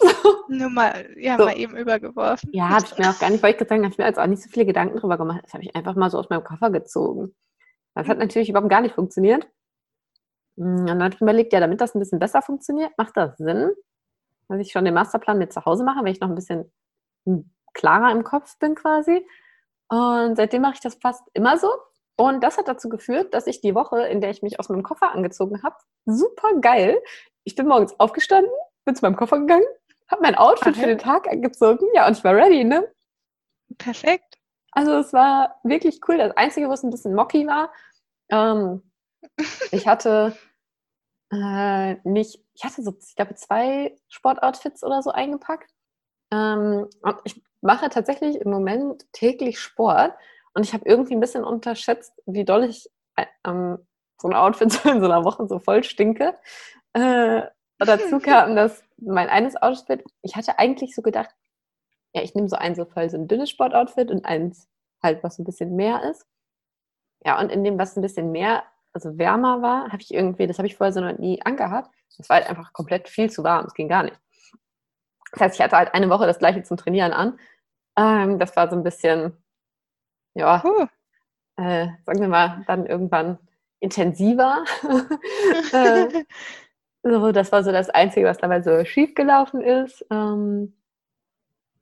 Nur 0.48 0.70
mal, 0.70 1.08
ja, 1.16 1.36
so. 1.36 1.44
mal 1.44 1.56
eben 1.56 1.76
übergeworfen. 1.76 2.50
Ja, 2.52 2.68
habe 2.70 2.84
ich 2.84 2.98
mir 2.98 3.10
auch 3.10 3.18
gar 3.18 3.30
nicht, 3.30 3.42
wollte 3.42 3.62
ich 3.62 3.68
sagen, 3.68 3.82
habe 3.82 3.92
ich 3.92 3.98
mir 3.98 4.06
jetzt 4.06 4.18
auch 4.18 4.26
nicht 4.26 4.42
so 4.42 4.50
viele 4.50 4.66
Gedanken 4.66 4.98
drüber 4.98 5.18
gemacht. 5.18 5.40
Das 5.44 5.54
habe 5.54 5.62
ich 5.62 5.74
einfach 5.74 5.94
mal 5.94 6.10
so 6.10 6.18
aus 6.18 6.30
meinem 6.30 6.44
Koffer 6.44 6.70
gezogen. 6.70 7.34
Das 7.94 8.08
hat 8.08 8.18
mhm. 8.18 8.24
natürlich 8.24 8.48
überhaupt 8.48 8.70
gar 8.70 8.80
nicht 8.80 8.94
funktioniert. 8.94 9.48
Hm, 10.56 10.80
und 10.80 10.86
dann 10.86 11.02
habe 11.02 11.14
ich 11.14 11.20
überlegt, 11.20 11.52
ja, 11.52 11.60
damit 11.60 11.80
das 11.80 11.94
ein 11.94 12.00
bisschen 12.00 12.18
besser 12.18 12.42
funktioniert, 12.42 12.92
macht 12.98 13.16
das 13.16 13.36
Sinn, 13.36 13.70
dass 14.48 14.60
ich 14.60 14.72
schon 14.72 14.84
den 14.84 14.94
Masterplan 14.94 15.38
mit 15.38 15.52
zu 15.52 15.64
Hause 15.64 15.84
mache, 15.84 16.04
wenn 16.04 16.12
ich 16.12 16.20
noch 16.20 16.28
ein 16.28 16.34
bisschen 16.34 16.70
hm, 17.26 17.50
klarer 17.74 18.10
im 18.12 18.24
Kopf 18.24 18.58
bin 18.58 18.74
quasi. 18.74 19.26
Und 19.88 20.36
seitdem 20.36 20.62
mache 20.62 20.74
ich 20.74 20.80
das 20.80 20.94
fast 20.96 21.22
immer 21.34 21.58
so. 21.58 21.70
Und 22.16 22.42
das 22.42 22.58
hat 22.58 22.68
dazu 22.68 22.88
geführt, 22.88 23.34
dass 23.34 23.46
ich 23.46 23.60
die 23.60 23.74
Woche, 23.74 24.02
in 24.02 24.20
der 24.20 24.30
ich 24.30 24.42
mich 24.42 24.58
aus 24.60 24.68
meinem 24.68 24.82
Koffer 24.82 25.12
angezogen 25.12 25.62
habe, 25.62 25.76
super 26.04 26.54
geil. 26.60 27.00
Ich 27.44 27.56
bin 27.56 27.66
morgens 27.66 27.98
aufgestanden, 27.98 28.52
bin 28.84 28.94
zu 28.94 29.04
meinem 29.04 29.16
Koffer 29.16 29.38
gegangen, 29.38 29.64
habe 30.08 30.22
mein 30.22 30.34
Outfit 30.34 30.76
für 30.76 30.86
den 30.86 30.98
Tag 30.98 31.28
angezogen, 31.28 31.86
ja, 31.94 32.06
und 32.06 32.16
ich 32.16 32.24
war 32.24 32.34
ready, 32.34 32.64
ne? 32.64 32.86
Perfekt. 33.78 34.38
Also 34.72 34.92
es 34.92 35.12
war 35.12 35.60
wirklich 35.64 36.00
cool. 36.08 36.18
Das 36.18 36.36
Einzige, 36.36 36.68
wo 36.68 36.72
es 36.72 36.82
ein 36.82 36.90
bisschen 36.90 37.14
mocky 37.14 37.46
war, 37.46 37.72
ähm, 38.30 38.82
ich 39.70 39.86
hatte 39.86 40.36
äh, 41.30 41.96
nicht, 42.04 42.41
ich 42.54 42.64
hatte 42.64 42.82
so, 42.82 42.94
ich 42.98 43.14
glaube, 43.16 43.34
zwei 43.34 43.96
Sportoutfits 44.08 44.84
oder 44.84 45.02
so 45.02 45.10
eingepackt. 45.10 45.70
Ähm, 46.30 46.88
und 47.02 47.16
ich 47.24 47.42
mache 47.60 47.88
tatsächlich 47.88 48.36
im 48.36 48.50
Moment 48.50 49.04
täglich 49.12 49.58
Sport 49.58 50.14
und 50.54 50.64
ich 50.64 50.72
habe 50.72 50.84
irgendwie 50.86 51.14
ein 51.14 51.20
bisschen 51.20 51.44
unterschätzt, 51.44 52.12
wie 52.26 52.44
doll 52.44 52.64
ich 52.64 52.88
äh, 53.16 53.26
ähm, 53.46 53.78
so 54.20 54.28
ein 54.28 54.34
Outfit 54.34 54.72
so 54.72 54.90
in 54.90 55.00
so 55.00 55.06
einer 55.06 55.24
Woche 55.24 55.46
so 55.46 55.58
voll 55.58 55.84
stinke. 55.84 56.34
Äh, 56.92 57.42
dazu 57.78 58.18
kam, 58.22 58.56
dass 58.56 58.82
mein 58.96 59.28
eines 59.28 59.60
Outfit, 59.60 60.04
ich 60.22 60.36
hatte 60.36 60.58
eigentlich 60.58 60.94
so 60.94 61.02
gedacht, 61.02 61.30
ja, 62.14 62.22
ich 62.22 62.34
nehme 62.34 62.48
so 62.48 62.56
ein 62.56 62.74
so 62.74 62.84
voll 62.84 63.08
so 63.10 63.16
ein 63.16 63.28
dünnes 63.28 63.50
Sportoutfit 63.50 64.10
und 64.10 64.24
eins 64.24 64.68
halt, 65.02 65.22
was 65.22 65.38
ein 65.38 65.44
bisschen 65.44 65.74
mehr 65.74 66.02
ist. 66.10 66.26
Ja, 67.24 67.40
und 67.40 67.50
in 67.50 67.64
dem, 67.64 67.78
was 67.78 67.96
ein 67.96 68.02
bisschen 68.02 68.32
mehr, 68.32 68.64
also 68.92 69.16
wärmer 69.18 69.62
war, 69.62 69.92
habe 69.92 70.02
ich 70.02 70.12
irgendwie, 70.12 70.46
das 70.46 70.58
habe 70.58 70.66
ich 70.66 70.76
vorher 70.76 70.92
so 70.92 71.00
noch 71.00 71.18
nie 71.18 71.40
angehabt. 71.42 71.90
Das 72.18 72.28
war 72.28 72.36
halt 72.36 72.48
einfach 72.48 72.72
komplett 72.72 73.08
viel 73.08 73.30
zu 73.30 73.44
warm. 73.44 73.66
Es 73.66 73.74
ging 73.74 73.88
gar 73.88 74.02
nicht. 74.02 74.18
Das 75.32 75.40
heißt, 75.40 75.54
ich 75.56 75.62
hatte 75.62 75.76
halt 75.76 75.94
eine 75.94 76.10
Woche 76.10 76.26
das 76.26 76.38
gleiche 76.38 76.62
zum 76.62 76.76
Trainieren 76.76 77.12
an. 77.12 77.38
Ähm, 77.96 78.38
das 78.38 78.54
war 78.56 78.68
so 78.68 78.76
ein 78.76 78.82
bisschen, 78.82 79.32
ja, 80.34 80.62
uh. 80.64 80.86
äh, 81.56 81.88
sagen 82.04 82.20
wir 82.20 82.28
mal, 82.28 82.64
dann 82.66 82.86
irgendwann 82.86 83.38
intensiver. 83.80 84.64
äh, 85.72 86.24
so, 87.02 87.32
das 87.32 87.50
war 87.50 87.64
so 87.64 87.72
das 87.72 87.90
Einzige, 87.90 88.26
was 88.26 88.38
dabei 88.38 88.62
so 88.62 88.84
schief 88.84 89.14
gelaufen 89.14 89.60
ist. 89.60 90.04
Ähm, 90.10 90.76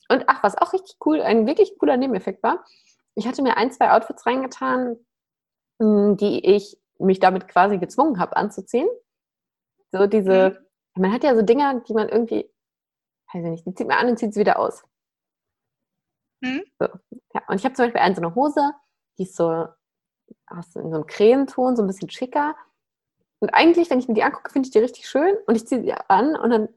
und 0.08 0.24
ach, 0.26 0.42
was 0.42 0.56
auch 0.56 0.72
richtig 0.72 0.96
cool, 1.04 1.20
ein 1.22 1.46
wirklich 1.46 1.78
cooler 1.78 1.96
Nebeneffekt 1.96 2.42
war, 2.42 2.64
ich 3.14 3.26
hatte 3.26 3.42
mir 3.42 3.56
ein, 3.56 3.70
zwei 3.70 3.92
Outfits 3.92 4.26
reingetan, 4.26 4.96
die 5.78 6.44
ich 6.44 6.78
mich 6.98 7.20
damit 7.20 7.48
quasi 7.48 7.78
gezwungen 7.78 8.18
habe 8.18 8.36
anzuziehen. 8.36 8.88
So 9.92 10.06
diese, 10.06 10.60
mhm. 10.94 11.02
man 11.02 11.12
hat 11.12 11.24
ja 11.24 11.34
so 11.34 11.42
Dinge, 11.42 11.82
die 11.86 11.94
man 11.94 12.08
irgendwie, 12.08 12.50
weiß 13.32 13.44
ich 13.44 13.50
nicht, 13.50 13.66
die 13.66 13.74
zieht 13.74 13.88
man 13.88 13.98
an 13.98 14.08
und 14.08 14.18
zieht 14.18 14.34
sie 14.34 14.40
wieder 14.40 14.58
aus. 14.58 14.82
Mhm. 16.42 16.62
So, 16.78 16.86
ja. 17.34 17.42
Und 17.48 17.56
ich 17.56 17.64
habe 17.64 17.74
zum 17.74 17.86
Beispiel 17.86 18.00
eine 18.00 18.14
so 18.14 18.22
eine 18.22 18.34
Hose, 18.34 18.72
die 19.18 19.24
ist 19.24 19.36
so 19.36 19.66
aus 20.46 20.74
in 20.76 20.90
so 20.90 20.96
einem 20.96 21.06
Cremeton, 21.06 21.76
so 21.76 21.82
ein 21.82 21.86
bisschen 21.86 22.10
schicker. 22.10 22.56
Und 23.40 23.50
eigentlich, 23.50 23.90
wenn 23.90 23.98
ich 23.98 24.08
mir 24.08 24.14
die 24.14 24.22
angucke, 24.22 24.50
finde 24.50 24.66
ich 24.66 24.72
die 24.72 24.78
richtig 24.78 25.08
schön 25.08 25.34
und 25.46 25.56
ich 25.56 25.66
ziehe 25.66 25.82
sie 25.82 25.92
an 25.92 26.36
und 26.36 26.50
dann 26.50 26.68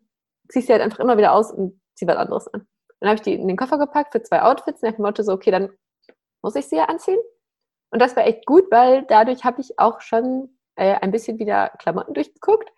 ziehe 0.49 0.61
ich 0.61 0.65
sie 0.65 0.73
halt 0.73 0.81
einfach 0.81 0.99
immer 0.99 1.17
wieder 1.17 1.33
aus 1.33 1.51
und 1.51 1.79
ziehe 1.95 2.09
was 2.09 2.17
anderes 2.17 2.47
an. 2.53 2.67
Dann 2.99 3.09
habe 3.09 3.15
ich 3.15 3.21
die 3.21 3.33
in 3.33 3.47
den 3.47 3.57
Koffer 3.57 3.77
gepackt 3.77 4.13
für 4.13 4.23
zwei 4.23 4.41
Outfits 4.41 4.81
nach 4.81 4.93
dem 4.93 5.03
Motto 5.03 5.23
so, 5.23 5.33
okay, 5.33 5.51
dann 5.51 5.69
muss 6.41 6.55
ich 6.55 6.67
sie 6.67 6.77
ja 6.77 6.85
anziehen. 6.85 7.19
Und 7.91 8.01
das 8.01 8.15
war 8.15 8.25
echt 8.25 8.45
gut, 8.45 8.71
weil 8.71 9.05
dadurch 9.05 9.43
habe 9.43 9.61
ich 9.61 9.77
auch 9.77 10.01
schon 10.01 10.57
äh, 10.75 10.95
ein 10.95 11.11
bisschen 11.11 11.37
wieder 11.37 11.69
Klamotten 11.79 12.13
durchgeguckt, 12.13 12.71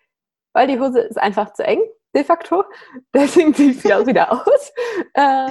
weil 0.56 0.68
die 0.68 0.80
Hose 0.80 1.00
ist 1.00 1.18
einfach 1.18 1.52
zu 1.52 1.62
eng, 1.64 1.80
de 2.14 2.24
facto. 2.24 2.64
Deswegen 3.14 3.52
ziehe 3.52 3.72
ich 3.72 3.82
sie 3.82 3.92
auch 3.92 4.06
wieder 4.06 4.32
aus. 4.32 4.72
Äh, 5.12 5.50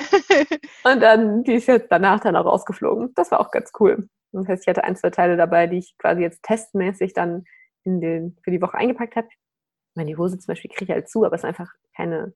und 0.84 1.00
dann, 1.00 1.44
die 1.44 1.54
ist 1.54 1.68
jetzt 1.68 1.92
danach 1.92 2.22
dann 2.22 2.36
auch 2.36 2.46
rausgeflogen. 2.46 3.14
Das 3.14 3.30
war 3.30 3.40
auch 3.40 3.52
ganz 3.52 3.72
cool. 3.80 4.10
Das 4.32 4.48
heißt, 4.48 4.64
ich 4.64 4.68
hatte 4.68 4.84
ein, 4.84 4.96
zwei 4.96 5.12
Teile 5.12 5.38
dabei, 5.38 5.68
die 5.68 5.78
ich 5.78 5.96
quasi 6.00 6.24
jetzt 6.24 6.42
testmäßig 6.42 7.14
dann 7.14 7.46
in 7.84 8.02
den, 8.02 8.36
für 8.44 8.50
die 8.50 8.64
Woche 8.64 8.80
eingepackt 8.80 9.16
habe. 9.16 9.28
Ich 9.30 9.96
meine, 9.96 10.10
die 10.10 10.18
Hose 10.18 10.40
zum 10.40 10.52
Beispiel 10.52 10.72
kriege 10.72 10.86
ich 10.86 10.92
halt 10.92 11.08
zu, 11.08 11.24
aber 11.24 11.36
es 11.36 11.42
ist 11.42 11.50
einfach 11.50 11.72
keine, 11.96 12.34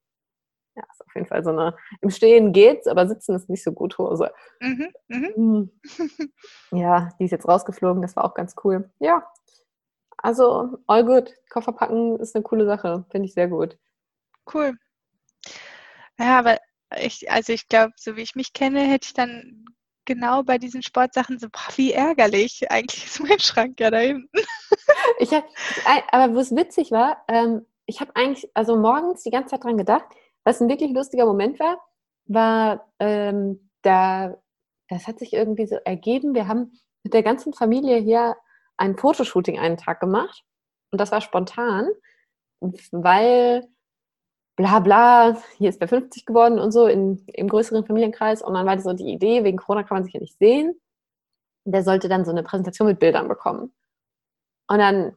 ja, 0.76 0.84
ist 0.92 1.04
auf 1.08 1.16
jeden 1.16 1.28
Fall 1.28 1.44
so 1.44 1.50
eine, 1.50 1.76
im 2.02 2.12
Stehen 2.12 2.54
geht's, 2.54 2.86
aber 2.86 3.08
sitzen 3.08 3.36
ist 3.36 3.50
nicht 3.50 3.64
so 3.64 3.72
gut 3.72 3.98
Hose. 3.98 4.32
Mhm, 4.62 4.90
mh. 5.08 5.28
Hm. 5.36 5.72
Ja, 6.72 7.10
die 7.20 7.26
ist 7.26 7.32
jetzt 7.32 7.48
rausgeflogen, 7.48 8.04
das 8.04 8.16
war 8.16 8.26
auch 8.26 8.36
ganz 8.36 8.54
cool. 8.64 8.92
Ja, 9.00 9.28
also 10.22 10.78
all 10.88 11.04
good. 11.04 11.34
Koffer 11.50 11.72
packen 11.72 12.20
ist 12.20 12.36
eine 12.36 12.44
coole 12.44 12.66
Sache, 12.66 13.06
finde 13.10 13.28
ich 13.28 13.34
sehr 13.34 13.48
gut. 13.48 13.78
Cool. 14.54 14.78
Ja, 16.18 16.40
aber 16.40 16.58
ich, 16.98 17.30
also 17.32 17.54
ich 17.54 17.68
glaube, 17.68 17.94
so 17.96 18.16
wie 18.16 18.22
ich 18.22 18.36
mich 18.36 18.54
kenne, 18.54 18.82
hätte 18.82 19.08
ich 19.08 19.14
dann 19.14 19.66
genau 20.06 20.44
bei 20.44 20.58
diesen 20.58 20.82
Sportsachen 20.82 21.40
so, 21.40 21.48
boah, 21.50 21.78
wie 21.78 21.94
ärgerlich. 21.94 22.70
Eigentlich 22.72 23.06
ist 23.06 23.20
mein 23.22 23.40
Schrank 23.40 23.80
ja 23.80 23.92
da 23.92 24.00
hinten. 24.00 24.30
ich 25.20 25.32
hab, 25.32 25.46
aber 26.12 26.34
wo 26.36 26.40
es 26.40 26.56
witzig 26.56 26.92
war, 26.92 27.24
ähm, 27.28 27.66
ich 27.86 28.02
habe 28.02 28.16
eigentlich, 28.16 28.50
also 28.54 28.76
morgens 28.76 29.24
die 29.24 29.32
ganze 29.32 29.52
Zeit 29.52 29.64
dran 29.64 29.78
gedacht, 29.78 30.06
was 30.44 30.62
ein 30.62 30.70
wirklich 30.70 30.92
lustiger 30.92 31.26
Moment 31.26 31.60
war, 31.60 31.80
war, 32.26 32.92
ähm, 33.00 33.70
da, 33.82 34.38
das 34.88 35.08
hat 35.08 35.20
sich 35.20 35.34
irgendwie 35.34 35.68
so 35.68 35.76
ergeben, 35.76 36.34
wir 36.34 36.48
haben 36.48 36.80
mit 37.04 37.14
der 37.14 37.24
ganzen 37.24 37.54
Familie 37.54 37.98
hier 37.98 38.36
ein 38.80 38.98
Fotoshooting 38.98 39.60
einen 39.60 39.78
Tag 39.78 40.00
gemacht 40.00 40.44
und 40.92 41.00
das 41.00 41.12
war 41.12 41.22
spontan, 41.22 41.88
weil 42.92 43.68
bla 44.56 44.80
bla, 44.80 45.38
hier 45.58 45.70
ist 45.70 45.80
wer 45.80 45.88
50 45.88 46.26
geworden 46.26 46.60
und 46.60 46.72
so 46.72 46.88
in, 46.88 47.24
im 47.28 47.48
größeren 47.48 47.86
Familienkreis. 47.86 48.42
Und 48.42 48.56
dann 48.56 48.66
war 48.66 48.78
so 48.80 48.92
die 48.92 49.14
Idee, 49.14 49.46
wegen 49.46 49.58
Corona 49.58 49.84
kann 49.84 49.98
man 49.98 50.04
sich 50.04 50.14
ja 50.14 50.20
nicht 50.20 50.38
sehen. 50.38 50.80
Der 51.66 51.84
sollte 51.84 52.10
dann 52.10 52.26
so 52.26 52.32
eine 52.32 52.44
Präsentation 52.44 52.90
mit 52.90 53.00
Bildern 53.00 53.30
bekommen. 53.30 53.74
Und 54.68 54.80
dann 54.80 55.16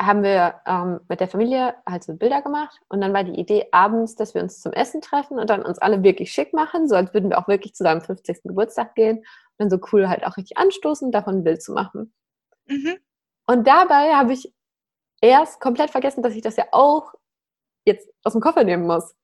haben 0.00 0.22
wir 0.22 0.60
ähm, 0.66 1.00
mit 1.08 1.20
der 1.20 1.28
Familie 1.28 1.74
halt 1.88 2.04
so 2.04 2.14
Bilder 2.14 2.42
gemacht 2.42 2.80
und 2.88 3.00
dann 3.00 3.14
war 3.14 3.24
die 3.24 3.38
Idee 3.38 3.68
abends, 3.70 4.16
dass 4.16 4.34
wir 4.34 4.42
uns 4.42 4.60
zum 4.60 4.72
Essen 4.72 5.00
treffen 5.00 5.38
und 5.38 5.48
dann 5.48 5.62
uns 5.64 5.78
alle 5.78 6.02
wirklich 6.02 6.32
schick 6.32 6.52
machen, 6.52 6.88
so 6.88 6.96
als 6.96 7.14
würden 7.14 7.30
wir 7.30 7.38
auch 7.38 7.48
wirklich 7.48 7.74
zu 7.74 7.84
seinem 7.84 8.00
50. 8.00 8.42
Geburtstag 8.42 8.96
gehen 8.96 9.18
und 9.18 9.24
dann 9.58 9.70
so 9.70 9.78
cool 9.92 10.08
halt 10.08 10.26
auch 10.26 10.36
richtig 10.36 10.58
anstoßen, 10.58 11.12
davon 11.12 11.36
ein 11.36 11.44
Bild 11.44 11.62
zu 11.62 11.72
machen. 11.72 12.12
Mhm. 12.66 12.98
Und 13.46 13.66
dabei 13.66 14.14
habe 14.14 14.32
ich 14.32 14.52
erst 15.20 15.60
komplett 15.60 15.90
vergessen, 15.90 16.22
dass 16.22 16.34
ich 16.34 16.42
das 16.42 16.56
ja 16.56 16.66
auch 16.72 17.12
jetzt 17.84 18.08
aus 18.22 18.32
dem 18.32 18.42
Koffer 18.42 18.64
nehmen 18.64 18.86
muss. 18.86 19.14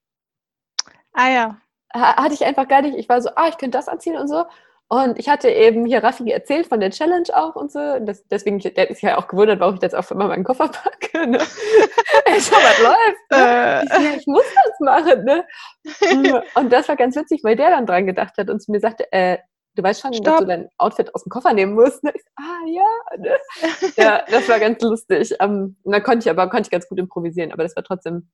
Ah 1.13 1.31
ja. 1.31 1.61
Hatte 1.93 2.35
ich 2.35 2.45
einfach 2.45 2.69
gar 2.69 2.83
nicht. 2.83 2.97
Ich 2.97 3.09
war 3.09 3.21
so, 3.21 3.31
ah, 3.35 3.49
ich 3.49 3.59
könnte 3.59 3.79
das 3.79 3.89
anziehen 3.89 4.17
und 4.17 4.29
so. 4.29 4.45
Und 4.93 5.21
ich 5.21 5.29
hatte 5.29 5.49
eben 5.49 5.87
hier 5.87 6.03
Raffi 6.03 6.29
erzählt 6.31 6.67
von 6.67 6.81
der 6.81 6.91
Challenge 6.91 7.29
auch 7.33 7.55
und 7.55 7.71
so. 7.71 8.01
Das, 8.01 8.27
deswegen, 8.27 8.59
der 8.59 8.91
ist 8.91 9.03
ja 9.03 9.19
auch 9.19 9.29
gewundert, 9.29 9.61
warum 9.61 9.77
ich 9.77 9.83
jetzt 9.83 9.95
auch 9.95 10.11
immer 10.11 10.27
meinen 10.27 10.43
Koffer 10.43 10.69
packe. 10.69 11.29
Ne? 11.29 11.39
Schau, 12.41 12.57
was 12.57 12.83
läuft. 12.83 13.31
Ne? 13.31 13.83
Ich, 13.85 13.91
ja, 13.91 14.17
ich, 14.17 14.27
muss 14.27 14.45
das 14.53 14.81
machen. 14.81 15.25
Ne? 15.25 15.47
Und 16.55 16.73
das 16.73 16.89
war 16.89 16.97
ganz 16.97 17.15
witzig, 17.15 17.45
weil 17.45 17.55
der 17.55 17.71
dann 17.71 17.87
dran 17.87 18.07
gedacht 18.07 18.37
hat 18.37 18.51
und 18.51 18.61
zu 18.61 18.73
mir 18.73 18.81
sagte, 18.81 19.11
äh, 19.13 19.39
du 19.81 19.89
weißt 19.89 20.01
schon, 20.01 20.13
Stopp. 20.13 20.25
dass 20.25 20.39
du 20.41 20.47
dein 20.47 20.69
Outfit 20.79 21.15
aus 21.15 21.25
dem 21.25 21.31
Koffer 21.31 21.53
nehmen 21.53 21.75
musst. 21.75 22.03
Ne? 22.05 22.13
Ich, 22.15 22.23
ah 22.37 22.67
ja. 22.67 23.19
Ne? 23.19 23.39
Ja, 23.97 24.25
das 24.31 24.49
war 24.49 24.59
ganz 24.61 24.81
lustig. 24.83 25.35
Und 25.41 25.77
da 25.85 26.01
konnte 26.01 26.25
ich 26.25 26.31
aber 26.31 26.49
konnte 26.51 26.67
ich 26.67 26.71
ganz 26.71 26.89
gut 26.89 26.99
improvisieren, 26.99 27.53
aber 27.53 27.63
das 27.63 27.75
war 27.77 27.83
trotzdem 27.83 28.31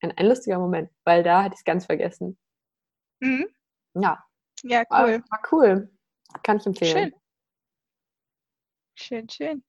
ein, 0.00 0.12
ein 0.16 0.26
lustiger 0.26 0.58
Moment, 0.58 0.90
weil 1.04 1.22
da 1.22 1.42
hatte 1.42 1.54
ich 1.54 1.60
es 1.60 1.64
ganz 1.64 1.86
vergessen. 1.86 2.38
Mhm. 3.20 3.48
Ja. 3.94 4.24
Ja, 4.62 4.80
cool. 4.90 5.22
War, 5.28 5.30
war, 5.30 5.42
cool. 5.52 5.90
Kann 6.42 6.58
ich 6.58 6.66
empfehlen. 6.66 6.92
Schön. 6.96 7.14
Schön, 8.96 9.28
schön. 9.28 9.64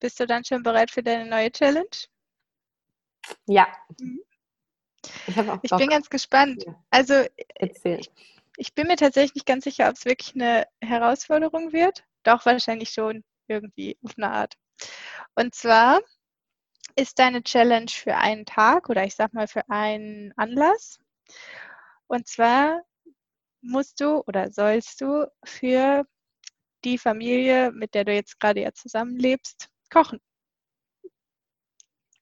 Bist 0.00 0.20
du 0.20 0.26
dann 0.26 0.44
schon 0.44 0.62
bereit 0.62 0.90
für 0.90 1.02
deine 1.02 1.28
neue 1.28 1.50
Challenge? 1.50 1.86
Ja. 3.46 3.66
Mhm. 3.98 4.20
Ich, 5.26 5.36
ich 5.62 5.76
bin 5.76 5.88
ganz 5.88 6.08
gespannt. 6.08 6.64
Also, 6.90 7.24
ich, 7.58 8.10
ich 8.56 8.74
bin 8.74 8.86
mir 8.86 8.96
tatsächlich 8.96 9.34
nicht 9.34 9.46
ganz 9.46 9.64
sicher, 9.64 9.88
ob 9.88 9.96
es 9.96 10.04
wirklich 10.04 10.34
eine 10.34 10.66
Herausforderung 10.80 11.72
wird. 11.72 12.04
Doch, 12.22 12.46
wahrscheinlich 12.46 12.90
schon 12.90 13.24
irgendwie 13.48 13.98
auf 14.02 14.12
eine 14.16 14.30
Art. 14.30 14.54
Und 15.34 15.54
zwar 15.54 16.00
ist 16.96 17.18
deine 17.18 17.42
Challenge 17.42 17.90
für 17.90 18.16
einen 18.16 18.46
Tag 18.46 18.88
oder 18.88 19.04
ich 19.04 19.14
sag 19.14 19.32
mal 19.32 19.48
für 19.48 19.68
einen 19.68 20.32
Anlass. 20.36 20.98
Und 22.06 22.26
zwar 22.28 22.82
musst 23.60 24.00
du 24.00 24.22
oder 24.26 24.52
sollst 24.52 25.00
du 25.00 25.30
für 25.44 26.04
die 26.84 26.98
Familie, 26.98 27.72
mit 27.72 27.94
der 27.94 28.04
du 28.04 28.12
jetzt 28.12 28.38
gerade 28.38 28.60
ja 28.60 28.72
zusammenlebst, 28.72 29.68
kochen. 29.90 30.20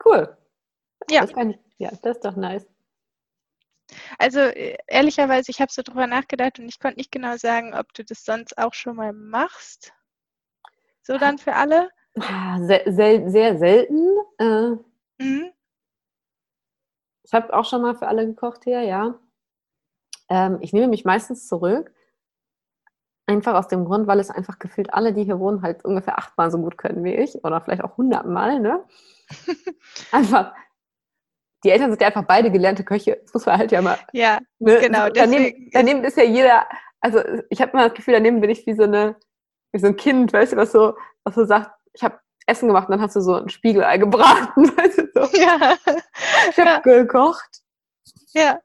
Cool. 0.05 0.37
Ja. 1.11 1.23
Das 1.23 1.33
kann, 1.33 1.59
ja, 1.79 1.91
das 2.03 2.17
ist 2.17 2.25
doch 2.25 2.37
nice. 2.37 2.67
Also 4.19 4.41
äh, 4.41 4.77
ehrlicherweise, 4.87 5.51
ich 5.51 5.61
habe 5.61 5.73
so 5.73 5.83
drüber 5.83 6.07
nachgedacht 6.07 6.59
und 6.59 6.69
ich 6.69 6.79
konnte 6.81 6.99
nicht 6.99 7.13
genau 7.13 7.37
sagen, 7.37 7.75
ob 7.75 7.93
du 7.95 8.05
das 8.05 8.25
sonst 8.25 8.57
auch 8.59 8.75
schon 8.75 8.97
mal 8.97 9.13
machst. 9.13 9.93
So 11.03 11.19
dann 11.19 11.39
für 11.39 11.55
alle? 11.55 11.91
Ah, 12.21 12.59
Sehr, 12.61 12.83
sehr, 12.93 13.31
sehr 13.31 13.59
selten. 13.59 14.09
Äh, 14.39 14.77
Mhm. 15.19 15.53
Ich 17.25 17.33
habe 17.33 17.53
auch 17.55 17.65
schon 17.65 17.83
mal 17.83 17.95
für 17.95 18.09
alle 18.09 18.27
gekocht 18.27 18.65
hier, 18.65 18.83
ja. 18.83 19.15
Ähm, 20.29 20.59
ich 20.61 20.73
nehme 20.73 20.89
mich 20.89 21.05
meistens 21.05 21.47
zurück. 21.47 21.93
Einfach 23.27 23.55
aus 23.55 23.69
dem 23.69 23.85
Grund, 23.85 24.07
weil 24.09 24.19
es 24.21 24.31
einfach 24.31 24.59
gefühlt 24.59 24.93
alle, 24.93 25.13
die 25.13 25.25
hier 25.25 25.39
wohnen, 25.39 25.63
halt 25.63 25.85
ungefähr 25.85 26.19
achtmal 26.19 26.51
so 26.51 26.59
gut 26.59 26.77
können 26.77 27.05
wie 27.05 27.15
ich. 27.15 27.45
Oder 27.45 27.61
vielleicht 27.61 27.85
auch 27.85 27.97
hundertmal, 27.97 28.59
ne? 28.61 28.85
Einfach. 30.13 30.55
Die 31.65 31.71
Eltern 31.71 31.91
sind 31.91 32.01
ja 32.01 32.09
einfach 32.09 32.25
beide 32.27 32.51
gelernte 32.51 32.85
Köche. 32.85 33.19
Das 33.23 33.35
muss 33.35 33.47
man 33.47 33.59
halt 33.59 33.73
ja 33.73 33.83
mal. 33.83 33.99
Ja, 34.13 34.41
Ne? 34.59 34.79
Genau, 34.81 35.07
So, 35.07 35.13
daneben, 35.15 35.71
daneben 35.73 36.05
ist 36.05 36.17
ja 36.17 36.25
jeder. 36.25 36.67
Also 37.01 37.21
ich 37.51 37.61
habe 37.61 37.73
immer 37.73 37.89
das 37.89 37.95
Gefühl, 37.97 38.15
daneben 38.15 38.41
bin 38.41 38.51
ich 38.51 38.67
wie 38.67 38.75
so 38.75 38.85
eine, 38.85 39.17
wie 39.73 39.81
so 39.81 39.87
ein 39.89 39.97
Kind, 39.97 40.33
weißt 40.33 40.53
du, 40.53 40.57
was 40.57 40.73
so, 40.73 40.95
was 41.25 41.35
so 41.35 41.45
sagt, 41.45 41.71
ich 41.95 42.03
habe 42.03 42.19
Essen 42.47 42.69
gemacht 42.69 42.89
und 42.89 42.93
dann 42.93 43.03
hast 43.03 43.17
du 43.17 43.21
so 43.21 43.35
ein 43.35 43.49
Spiegelei 43.49 43.99
gebraten, 43.99 44.67
weißt 44.77 44.99
du, 44.99 45.09
so. 45.15 45.37
ja, 45.39 45.77
Ich 46.51 46.59
habe 46.59 46.71
Ja. 46.71 46.79
gekocht. 46.81 47.63
ja. 48.35 48.61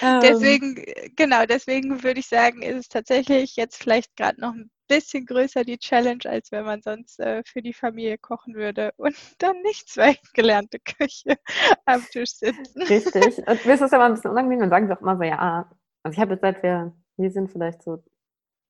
Ähm, 0.00 0.20
Deswegen, 0.22 0.84
genau, 1.16 1.44
deswegen 1.46 2.02
würde 2.02 2.18
ich 2.20 2.26
sagen, 2.28 2.62
ist 2.62 2.76
es 2.76 2.88
tatsächlich 2.88 3.54
jetzt 3.56 3.76
vielleicht 3.76 4.16
gerade 4.16 4.40
noch 4.40 4.52
ein 4.54 4.70
bisschen 4.96 5.26
größer 5.26 5.64
die 5.64 5.78
Challenge, 5.78 6.24
als 6.26 6.52
wenn 6.52 6.64
man 6.64 6.82
sonst 6.82 7.18
äh, 7.18 7.42
für 7.46 7.62
die 7.62 7.72
Familie 7.72 8.18
kochen 8.18 8.54
würde 8.54 8.92
und 8.96 9.14
dann 9.38 9.60
nicht 9.62 9.88
zwei 9.88 10.16
gelernte 10.34 10.78
Köche 10.78 11.36
am 11.86 12.04
Tisch 12.10 12.32
sitzen. 12.32 12.82
Richtig. 12.82 13.38
Und 13.48 13.64
mir 13.64 13.74
ist 13.74 13.80
das 13.80 13.90
ja 13.90 13.98
mal 13.98 14.06
ein 14.06 14.14
bisschen 14.14 14.30
unangenehm, 14.30 14.60
dann 14.60 14.70
sagen 14.70 14.86
sie 14.86 14.96
auch 14.96 15.00
immer 15.00 15.16
so, 15.16 15.22
ja, 15.22 15.70
also 16.02 16.14
ich 16.14 16.20
habe 16.20 16.32
jetzt 16.32 16.42
seit 16.42 16.62
wir 16.62 16.92
hier 17.16 17.30
sind 17.30 17.50
vielleicht 17.50 17.82
so 17.82 18.02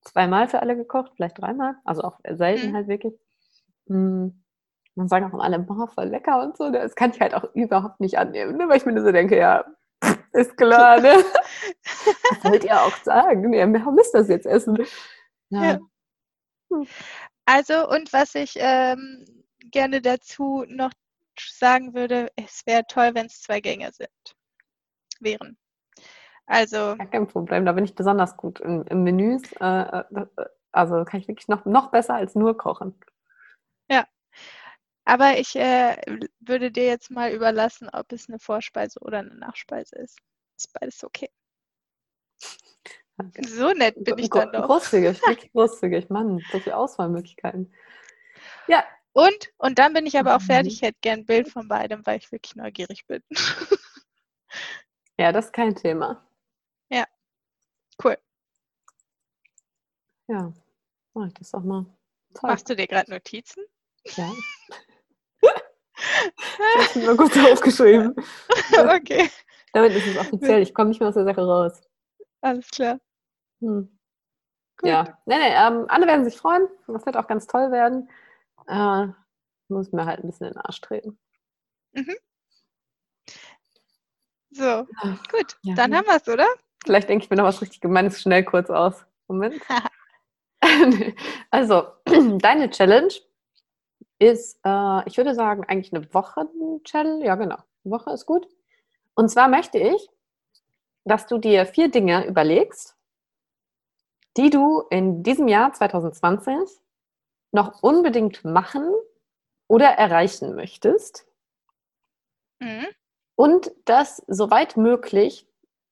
zweimal 0.05 0.49
für 0.49 0.61
alle 0.61 0.77
gekocht, 0.77 1.13
vielleicht 1.17 1.41
dreimal, 1.41 1.77
also 1.85 2.03
auch 2.03 2.19
selten 2.29 2.71
Mhm. 2.71 2.75
halt 2.75 2.89
wirklich. 2.89 3.15
Hm. 3.89 4.43
Dann 4.95 5.09
sagen 5.09 5.27
auch 5.27 5.33
immer 5.33 5.45
alle, 5.45 5.59
boah, 5.59 5.89
voll 5.89 6.07
lecker 6.09 6.43
und 6.43 6.57
so. 6.57 6.71
Das 6.71 6.95
kann 6.95 7.13
ich 7.13 7.21
halt 7.21 7.35
auch 7.35 7.45
überhaupt 7.55 8.01
nicht 8.01 8.19
annehmen, 8.19 8.57
ne? 8.59 8.69
weil 8.69 8.77
ich 8.77 8.85
mir 8.85 8.93
nur 8.93 9.05
so 9.05 9.13
denke, 9.13 9.39
ja, 9.39 9.65
ist 10.33 10.57
klar, 10.57 11.01
ne? 11.01 11.15
Was 12.31 12.45
wollt 12.45 12.65
ihr 12.65 12.81
auch 12.81 12.97
sagen? 12.99 13.53
Ja, 13.53 13.67
wir 13.67 13.91
müsst 13.93 14.15
das 14.15 14.29
jetzt 14.29 14.47
essen. 14.47 14.79
Ja. 15.51 15.65
Ja. 15.65 15.79
Also, 17.45 17.89
und 17.89 18.13
was 18.13 18.35
ich 18.35 18.55
ähm, 18.57 19.25
gerne 19.59 20.01
dazu 20.01 20.65
noch 20.69 20.93
sagen 21.39 21.95
würde, 21.95 22.31
es 22.37 22.65
wäre 22.67 22.85
toll, 22.89 23.11
wenn 23.15 23.27
es 23.27 23.43
zwei 23.43 23.61
Gänge 23.61 23.91
sind. 23.93 24.37
Wären. 25.21 25.57
Also, 26.47 26.97
Gar 26.97 27.07
kein 27.07 27.29
Problem, 27.29 27.65
da 27.65 27.73
bin 27.73 27.85
ich 27.85 27.95
besonders 27.95 28.37
gut 28.37 28.61
im, 28.61 28.85
im 28.87 29.03
Menüs. 29.05 29.43
Äh, 29.61 29.65
äh, 29.65 30.27
also 30.73 31.05
kann 31.05 31.21
ich 31.21 31.29
wirklich 31.29 31.49
noch, 31.49 31.65
noch 31.65 31.91
besser 31.91 32.15
als 32.15 32.35
nur 32.35 32.57
kochen. 32.57 32.99
aber 35.05 35.39
ich 35.39 35.57
äh, 35.57 35.97
würde 36.41 36.71
dir 36.71 36.87
jetzt 36.87 37.11
mal 37.11 37.33
überlassen, 37.33 37.89
ob 37.93 38.13
es 38.13 38.29
eine 38.29 38.39
Vorspeise 38.39 39.01
oder 39.01 39.19
eine 39.19 39.35
Nachspeise 39.35 39.97
ist. 39.97 40.19
Ist 40.57 40.73
beides 40.73 41.05
okay. 41.05 41.31
So 43.47 43.73
nett 43.73 44.03
bin 44.03 44.19
ich 44.19 44.31
dann 44.31 44.53
doch. 44.53 44.67
Großzügig, 44.67 45.21
wirklich 45.27 45.53
großzügig. 45.53 46.09
Mann, 46.11 46.41
so 46.51 46.59
viele 46.59 46.77
Auswahlmöglichkeiten. 46.77 47.73
Ja, 48.69 48.85
Und, 49.13 49.53
und 49.59 49.79
dann 49.79 49.93
bin 49.93 50.07
ich 50.07 50.19
aber 50.19 50.35
auch 50.37 50.41
Mhm. 50.41 50.47
fertig. 50.47 50.75
Ich 50.75 50.83
hätte 50.83 50.99
gern 51.03 51.21
ein 51.21 51.27
Bild 51.27 51.49
von 51.51 51.69
beidem, 51.69 52.05
weil 52.07 52.19
ich 52.19 52.33
wirklich 52.33 52.57
neugierig 52.57 53.07
bin. 53.07 53.23
ja, 55.19 55.33
das 55.33 55.47
ist 55.47 55.53
kein 55.53 55.75
Thema. 55.77 56.27
Cool. 58.03 58.17
Ja, 60.29 60.53
mach 61.13 61.27
ich 61.27 61.35
das 61.35 61.51
doch 61.51 61.63
mal. 61.63 61.85
Toll. 62.35 62.51
Machst 62.51 62.69
du 62.69 62.75
dir 62.75 62.87
gerade 62.89 63.11
Notizen? 63.11 63.65
Ja. 64.17 64.33
Das 66.75 66.97
ist 66.97 67.07
mir 67.07 67.15
gut 67.17 67.37
aufgeschrieben. 67.39 68.15
okay, 68.73 69.31
Damit 69.73 69.93
ist 69.93 70.07
es 70.07 70.17
offiziell. 70.17 70.63
Ich 70.63 70.75
komme 70.75 70.89
nicht 70.89 70.99
mehr 71.01 71.11
aus 71.11 71.15
der 71.15 71.25
Sache 71.25 71.43
raus. 71.43 71.81
Alles 72.43 72.71
klar. 72.71 73.01
Hm. 73.61 73.99
Ja, 74.83 75.19
nee, 75.27 75.39
nee, 75.39 75.55
ähm, 75.55 75.87
alle 75.89 76.07
werden 76.07 76.25
sich 76.25 76.37
freuen. 76.37 76.69
Das 76.89 77.07
wird 77.07 77.17
auch 77.17 77.29
ganz 77.29 77.47
toll 77.47 77.71
werden. 77.71 78.11
Äh, 78.67 79.07
muss 79.69 79.93
mir 79.93 80.07
halt 80.07 80.21
ein 80.23 80.27
bisschen 80.27 80.49
in 80.49 80.53
den 80.55 80.61
Arsch 80.63 80.81
treten. 80.81 81.19
So, 84.51 84.87
gut. 85.31 85.57
Ja. 85.63 85.75
Dann 85.75 85.97
haben 85.97 86.07
wir 86.07 86.17
es, 86.17 86.29
oder? 86.29 86.47
Vielleicht 86.85 87.09
denke 87.09 87.25
ich 87.25 87.31
mir 87.31 87.37
noch 87.37 87.45
was 87.45 87.63
richtig 87.63 87.81
Gemeines 87.81 88.21
schnell 88.21 88.45
kurz 88.45 88.69
aus. 88.71 89.07
Moment. 89.29 89.55
also, 91.51 91.87
deine 92.39 92.71
Challenge 92.71 93.13
ist, 94.19 94.59
äh, 94.65 95.09
ich 95.09 95.17
würde 95.17 95.35
sagen, 95.35 95.65
eigentlich 95.65 95.95
eine 95.95 96.13
Wochen-Challenge. 96.13 97.25
Ja, 97.25 97.37
genau. 97.37 97.57
Eine 97.85 97.95
Woche 97.95 98.11
ist 98.13 98.27
gut. 98.27 98.47
Und 99.15 99.31
zwar 99.31 99.49
möchte 99.49 99.79
ich, 99.79 100.09
dass 101.05 101.27
du 101.27 101.39
dir 101.39 101.67
vier 101.67 101.91
Dinge 101.91 102.27
überlegst, 102.27 102.97
die 104.37 104.51
du 104.51 104.83
in 104.91 105.23
diesem 105.23 105.49
Jahr 105.49 105.73
2020 105.73 106.69
noch 107.53 107.83
unbedingt 107.83 108.45
machen 108.45 108.91
oder 109.69 109.87
erreichen 109.89 110.55
möchtest 110.57 111.27
Mhm. 112.61 112.87
und 113.37 113.73
das 113.85 114.23
soweit 114.29 114.77
möglich 114.77 115.47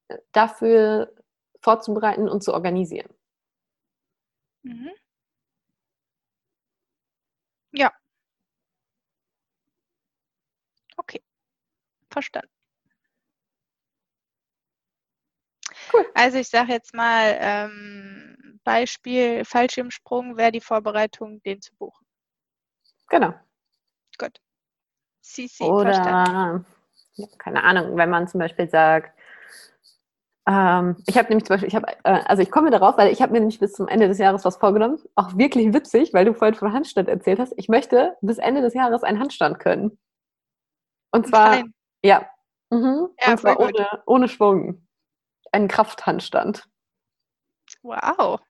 äh, 0.08 0.18
dafür 0.32 1.12
vorzubereiten 1.60 2.28
und 2.28 2.42
zu 2.44 2.54
organisieren. 2.54 3.10
Mhm. 4.64 4.90
Ja. 7.72 7.92
Okay. 10.98 11.20
Verstanden. 12.10 12.50
Cool. 15.92 16.06
Also 16.14 16.38
ich 16.38 16.48
sage 16.48 16.72
jetzt 16.72 16.94
mal, 16.94 17.36
ähm, 17.40 18.60
Beispiel 18.64 19.44
Fallschirmsprung 19.44 20.36
wäre 20.36 20.52
die 20.52 20.60
Vorbereitung, 20.60 21.42
den 21.42 21.60
zu 21.60 21.74
buchen. 21.76 22.06
Genau. 23.08 23.34
CC, 25.30 25.64
verstanden. 25.64 25.70
Oder, 25.70 26.64
ja, 27.14 27.26
keine 27.38 27.62
Ahnung, 27.62 27.96
wenn 27.96 28.10
man 28.10 28.28
zum 28.28 28.40
Beispiel 28.40 28.68
sagt, 28.68 29.16
ähm, 30.48 30.96
ich 31.06 31.16
habe 31.16 31.28
nämlich 31.28 31.44
zum 31.44 31.54
Beispiel, 31.54 31.68
ich 31.68 31.74
habe, 31.74 31.86
äh, 32.04 32.22
also 32.24 32.42
ich 32.42 32.50
komme 32.50 32.70
darauf, 32.70 32.96
weil 32.96 33.12
ich 33.12 33.22
habe 33.22 33.32
mir 33.32 33.40
nämlich 33.40 33.60
bis 33.60 33.72
zum 33.72 33.88
Ende 33.88 34.08
des 34.08 34.18
Jahres 34.18 34.44
was 34.44 34.56
vorgenommen. 34.56 34.98
Auch 35.14 35.36
wirklich 35.36 35.72
witzig, 35.72 36.12
weil 36.14 36.24
du 36.24 36.34
vorhin 36.34 36.54
von 36.54 36.72
Handstand 36.72 37.08
erzählt 37.08 37.38
hast. 37.38 37.54
Ich 37.56 37.68
möchte 37.68 38.16
bis 38.20 38.38
Ende 38.38 38.62
des 38.62 38.74
Jahres 38.74 39.02
einen 39.02 39.20
Handstand 39.20 39.60
können. 39.60 39.98
Und 41.12 41.26
zwar, 41.28 41.54
Fein. 41.54 41.74
ja, 42.02 42.26
mhm. 42.70 43.08
Ja, 43.20 43.32
und 43.32 43.40
zwar 43.40 43.56
gut. 43.56 43.74
ohne, 43.74 44.02
ohne 44.06 44.28
Schwung. 44.28 44.86
Einen 45.52 45.68
Krafthandstand. 45.68 46.64
Wow. 47.82 48.40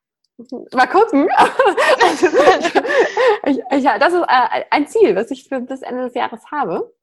Mal 0.72 0.86
gucken. 0.86 1.28
Also, 2.02 2.26
ich, 3.46 3.60
ich, 3.70 3.84
ja, 3.84 3.98
das 3.98 4.12
ist 4.12 4.22
äh, 4.22 4.64
ein 4.70 4.86
Ziel, 4.86 5.14
was 5.14 5.30
ich 5.30 5.48
für 5.48 5.60
bis 5.60 5.82
Ende 5.82 6.04
des 6.04 6.14
Jahres 6.14 6.42
habe. 6.50 6.94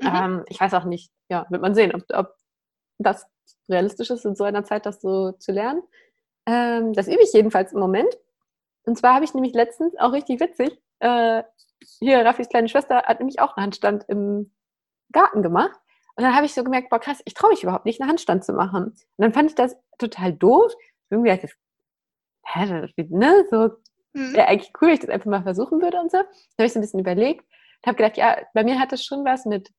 Mhm. 0.00 0.08
Ähm, 0.14 0.44
ich 0.48 0.60
weiß 0.60 0.74
auch 0.74 0.84
nicht, 0.84 1.10
ja, 1.28 1.46
wird 1.48 1.62
man 1.62 1.74
sehen, 1.74 1.94
ob, 1.94 2.04
ob 2.12 2.36
das 2.98 3.26
realistisch 3.68 4.10
ist, 4.10 4.24
in 4.24 4.34
so 4.34 4.44
einer 4.44 4.64
Zeit 4.64 4.86
das 4.86 5.00
so 5.00 5.32
zu 5.32 5.52
lernen. 5.52 5.82
Ähm, 6.46 6.92
das 6.92 7.08
übe 7.08 7.22
ich 7.22 7.32
jedenfalls 7.32 7.72
im 7.72 7.80
Moment. 7.80 8.14
Und 8.84 8.96
zwar 8.96 9.14
habe 9.14 9.24
ich 9.24 9.34
nämlich 9.34 9.54
letztens, 9.54 9.94
auch 9.98 10.12
richtig 10.12 10.40
witzig, 10.40 10.80
äh, 11.00 11.42
hier 11.98 12.24
Raffis 12.24 12.48
kleine 12.48 12.68
Schwester 12.68 13.02
hat 13.04 13.20
nämlich 13.20 13.40
auch 13.40 13.56
einen 13.56 13.64
Handstand 13.64 14.04
im 14.08 14.52
Garten 15.12 15.42
gemacht. 15.42 15.78
Und 16.20 16.24
dann 16.24 16.36
habe 16.36 16.44
ich 16.44 16.52
so 16.52 16.62
gemerkt, 16.62 16.90
boah 16.90 16.98
krass, 16.98 17.22
ich 17.24 17.32
traue 17.32 17.48
mich 17.48 17.62
überhaupt 17.62 17.86
nicht, 17.86 17.98
einen 17.98 18.10
Handstand 18.10 18.44
zu 18.44 18.52
machen. 18.52 18.84
Und 18.88 18.94
dann 19.16 19.32
fand 19.32 19.48
ich 19.48 19.54
das 19.54 19.74
total 19.96 20.34
doof. 20.34 20.70
Irgendwie 21.08 21.30
ich, 21.30 21.54
hä, 22.44 22.66
das, 22.68 22.90
ne, 23.08 23.46
so 23.50 23.70
Mhm. 24.12 24.34
wäre 24.34 24.48
eigentlich 24.48 24.70
cool, 24.82 24.88
wenn 24.88 24.94
ich 24.96 25.00
das 25.00 25.08
einfach 25.08 25.30
mal 25.30 25.42
versuchen 25.42 25.80
würde 25.80 25.98
und 25.98 26.10
so. 26.10 26.18
Da 26.18 26.24
habe 26.58 26.66
ich 26.66 26.74
so 26.74 26.78
ein 26.78 26.82
bisschen 26.82 27.00
überlegt 27.00 27.40
und 27.40 27.86
habe 27.86 27.96
gedacht, 27.96 28.18
ja, 28.18 28.36
bei 28.52 28.64
mir 28.64 28.78
hat 28.78 28.92
das 28.92 29.02
schon 29.02 29.24
was 29.24 29.46
mit, 29.46 29.70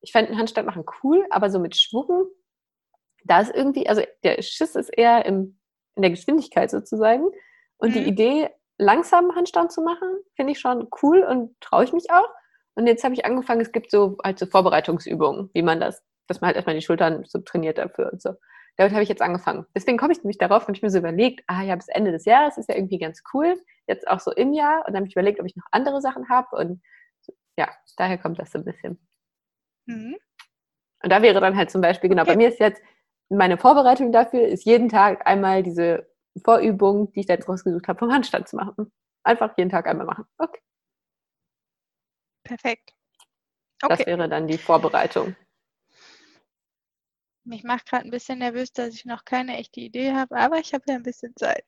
ich 0.00 0.10
fände 0.12 0.30
einen 0.30 0.38
Handstand 0.38 0.66
machen 0.66 0.86
cool, 1.02 1.26
aber 1.28 1.50
so 1.50 1.58
mit 1.58 1.76
Schwung, 1.76 2.28
da 3.24 3.42
ist 3.42 3.54
irgendwie, 3.54 3.86
also 3.90 4.00
der 4.24 4.40
Schiss 4.40 4.74
ist 4.74 4.88
eher 4.88 5.26
im, 5.26 5.58
in 5.96 6.02
der 6.02 6.12
Geschwindigkeit 6.12 6.70
sozusagen. 6.70 7.24
Und 7.76 7.94
die 7.94 8.00
Mhm. 8.00 8.06
Idee, 8.06 8.50
langsam 8.78 9.34
Handstand 9.34 9.70
zu 9.70 9.82
machen, 9.82 10.08
finde 10.34 10.52
ich 10.52 10.60
schon 10.60 10.88
cool 11.02 11.24
und 11.24 11.60
traue 11.60 11.84
ich 11.84 11.92
mich 11.92 12.10
auch. 12.10 12.28
Und 12.78 12.86
jetzt 12.86 13.02
habe 13.02 13.12
ich 13.12 13.24
angefangen, 13.24 13.60
es 13.60 13.72
gibt 13.72 13.90
so 13.90 14.16
halt 14.22 14.38
so 14.38 14.46
Vorbereitungsübungen, 14.46 15.50
wie 15.52 15.62
man 15.62 15.80
das, 15.80 16.00
dass 16.28 16.40
man 16.40 16.46
halt 16.46 16.54
erstmal 16.54 16.76
die 16.76 16.82
Schultern 16.82 17.24
so 17.26 17.40
trainiert 17.40 17.76
dafür 17.76 18.12
und 18.12 18.22
so. 18.22 18.34
Damit 18.76 18.92
habe 18.92 19.02
ich 19.02 19.08
jetzt 19.08 19.20
angefangen. 19.20 19.66
Deswegen 19.74 19.98
komme 19.98 20.12
ich 20.12 20.22
nämlich 20.22 20.38
darauf, 20.38 20.68
wenn 20.68 20.76
ich 20.76 20.82
mir 20.82 20.90
so 20.90 20.98
überlegt, 20.98 21.42
ah 21.48 21.62
ja, 21.62 21.74
bis 21.74 21.88
Ende 21.88 22.12
des 22.12 22.24
Jahres 22.24 22.56
ist 22.56 22.68
ja 22.68 22.76
irgendwie 22.76 23.00
ganz 23.00 23.24
cool, 23.34 23.60
jetzt 23.88 24.06
auch 24.06 24.20
so 24.20 24.30
im 24.30 24.52
Jahr. 24.52 24.86
Und 24.86 24.92
dann 24.92 24.98
habe 24.98 25.08
ich 25.08 25.16
überlegt, 25.16 25.40
ob 25.40 25.46
ich 25.46 25.56
noch 25.56 25.66
andere 25.72 26.00
Sachen 26.00 26.28
habe. 26.28 26.54
Und 26.54 26.80
ja, 27.58 27.68
daher 27.96 28.16
kommt 28.16 28.38
das 28.38 28.52
so 28.52 28.58
ein 28.58 28.64
bisschen. 28.64 29.04
Mhm. 29.86 30.16
Und 31.02 31.10
da 31.10 31.20
wäre 31.20 31.40
dann 31.40 31.56
halt 31.56 31.72
zum 31.72 31.80
Beispiel, 31.80 32.08
genau, 32.08 32.22
okay. 32.22 32.30
bei 32.30 32.36
mir 32.36 32.48
ist 32.48 32.60
jetzt 32.60 32.80
meine 33.28 33.58
Vorbereitung 33.58 34.12
dafür, 34.12 34.46
ist 34.46 34.66
jeden 34.66 34.88
Tag 34.88 35.26
einmal 35.26 35.64
diese 35.64 36.08
Vorübung, 36.44 37.10
die 37.10 37.20
ich 37.20 37.26
da 37.26 37.34
jetzt 37.34 37.48
rausgesucht 37.48 37.88
habe, 37.88 37.98
vom 37.98 38.12
Handstand 38.12 38.46
zu 38.46 38.54
machen. 38.54 38.92
Einfach 39.24 39.58
jeden 39.58 39.70
Tag 39.70 39.88
einmal 39.88 40.06
machen. 40.06 40.26
Okay. 40.38 40.60
Perfekt. 42.48 42.94
Okay. 43.82 43.96
Das 43.96 44.06
wäre 44.06 44.28
dann 44.28 44.48
die 44.48 44.58
Vorbereitung. 44.58 45.36
Mich 47.44 47.62
macht 47.62 47.86
gerade 47.86 48.06
ein 48.06 48.10
bisschen 48.10 48.38
nervös, 48.38 48.72
dass 48.72 48.94
ich 48.94 49.04
noch 49.04 49.24
keine 49.24 49.56
echte 49.58 49.80
Idee 49.80 50.12
habe, 50.12 50.36
aber 50.36 50.58
ich 50.58 50.72
habe 50.72 50.84
ja 50.88 50.94
ein 50.94 51.02
bisschen 51.02 51.34
Zeit. 51.36 51.66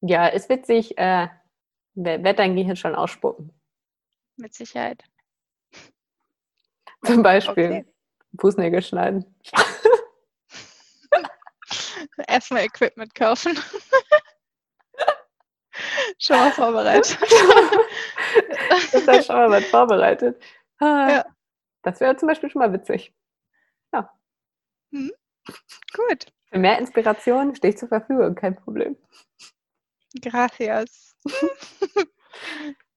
Ja, 0.00 0.26
ist 0.26 0.48
witzig. 0.48 0.98
Äh, 0.98 1.28
wird 1.94 2.38
dein 2.38 2.56
Gehirn 2.56 2.76
schon 2.76 2.94
ausspucken? 2.94 3.52
Mit 4.36 4.54
Sicherheit. 4.54 5.04
Zum 7.04 7.22
Beispiel 7.22 7.64
okay. 7.64 7.84
Fußnägel 8.40 8.82
schneiden. 8.82 9.24
Erstmal 12.26 12.64
Equipment 12.64 13.14
kaufen. 13.14 13.58
Schon 16.22 16.36
mal 16.36 16.52
vorbereitet. 16.52 17.18
das 18.92 18.94
ist 18.94 19.26
schon 19.26 19.36
mal 19.36 19.62
vorbereitet. 19.62 20.42
Ah, 20.78 21.08
ja. 21.10 21.24
Das 21.82 22.00
wäre 22.00 22.16
zum 22.16 22.28
Beispiel 22.28 22.50
schon 22.50 22.60
mal 22.60 22.72
witzig. 22.72 23.12
Ja. 23.92 24.10
Hm. 24.92 25.12
Gut. 25.92 26.26
Für 26.46 26.58
mehr 26.58 26.78
Inspiration 26.78 27.54
stehe 27.54 27.72
ich 27.72 27.78
zur 27.78 27.88
Verfügung, 27.88 28.34
kein 28.34 28.56
Problem. 28.56 28.96
Gracias. 30.20 31.16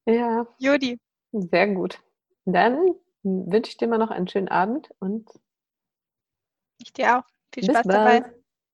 ja. 0.06 0.46
Jodi. 0.60 1.00
Sehr 1.32 1.68
gut. 1.68 2.00
Dann 2.46 2.96
wünsche 3.24 3.72
ich 3.72 3.78
dir 3.78 3.88
mal 3.88 3.98
noch 3.98 4.12
einen 4.12 4.28
schönen 4.28 4.50
Abend 4.50 4.90
und 5.00 5.28
ich 6.78 6.94
dir 6.94 7.18
auch. 7.18 7.24
Viel 7.54 7.64
Spaß 7.64 7.88
dabei. 7.88 8.32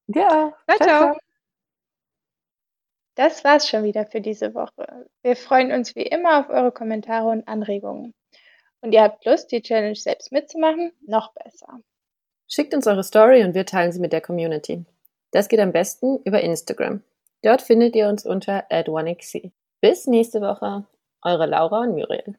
Ja. 0.08 0.54
Ciao, 0.68 0.78
ciao. 0.78 0.88
ciao. 0.88 1.30
Das 3.16 3.43
war's 3.43 3.68
schon 3.68 3.84
wieder 3.84 4.05
für 4.05 4.22
diese 4.22 4.53
Woche. 4.53 5.05
Wir 5.22 5.36
freuen 5.36 5.72
uns 5.72 5.95
wie 5.95 6.03
immer 6.03 6.39
auf 6.39 6.49
eure 6.49 6.72
Kommentare 6.72 7.30
und 7.30 7.47
Anregungen. 7.47 8.14
Und 8.82 8.93
ihr 8.93 9.03
habt 9.03 9.26
Lust, 9.26 9.51
die 9.51 9.62
Challenge 9.62 9.95
selbst 9.95 10.32
mitzumachen? 10.32 10.91
Noch 11.05 11.34
besser. 11.34 11.82
Schickt 12.47 12.74
uns 12.74 12.88
eure 12.88 13.03
Story 13.03 13.43
und 13.43 13.53
wir 13.53 13.66
teilen 13.66 13.91
sie 13.91 13.99
mit 13.99 14.14
der 14.14 14.22
Community. 14.22 14.86
Das 15.32 15.49
geht 15.49 15.59
am 15.59 15.72
besten 15.72 16.20
über 16.24 16.41
Instagram. 16.41 17.03
Dort 17.43 17.62
findet 17.62 17.95
ihr 17.95 18.07
uns 18.07 18.26
unter 18.26 18.66
at 18.70 18.88
1xc. 18.88 19.51
Bis 19.82 20.07
nächste 20.07 20.41
Woche, 20.41 20.86
eure 21.22 21.45
Laura 21.45 21.82
und 21.82 21.91
Muriel. 21.91 22.36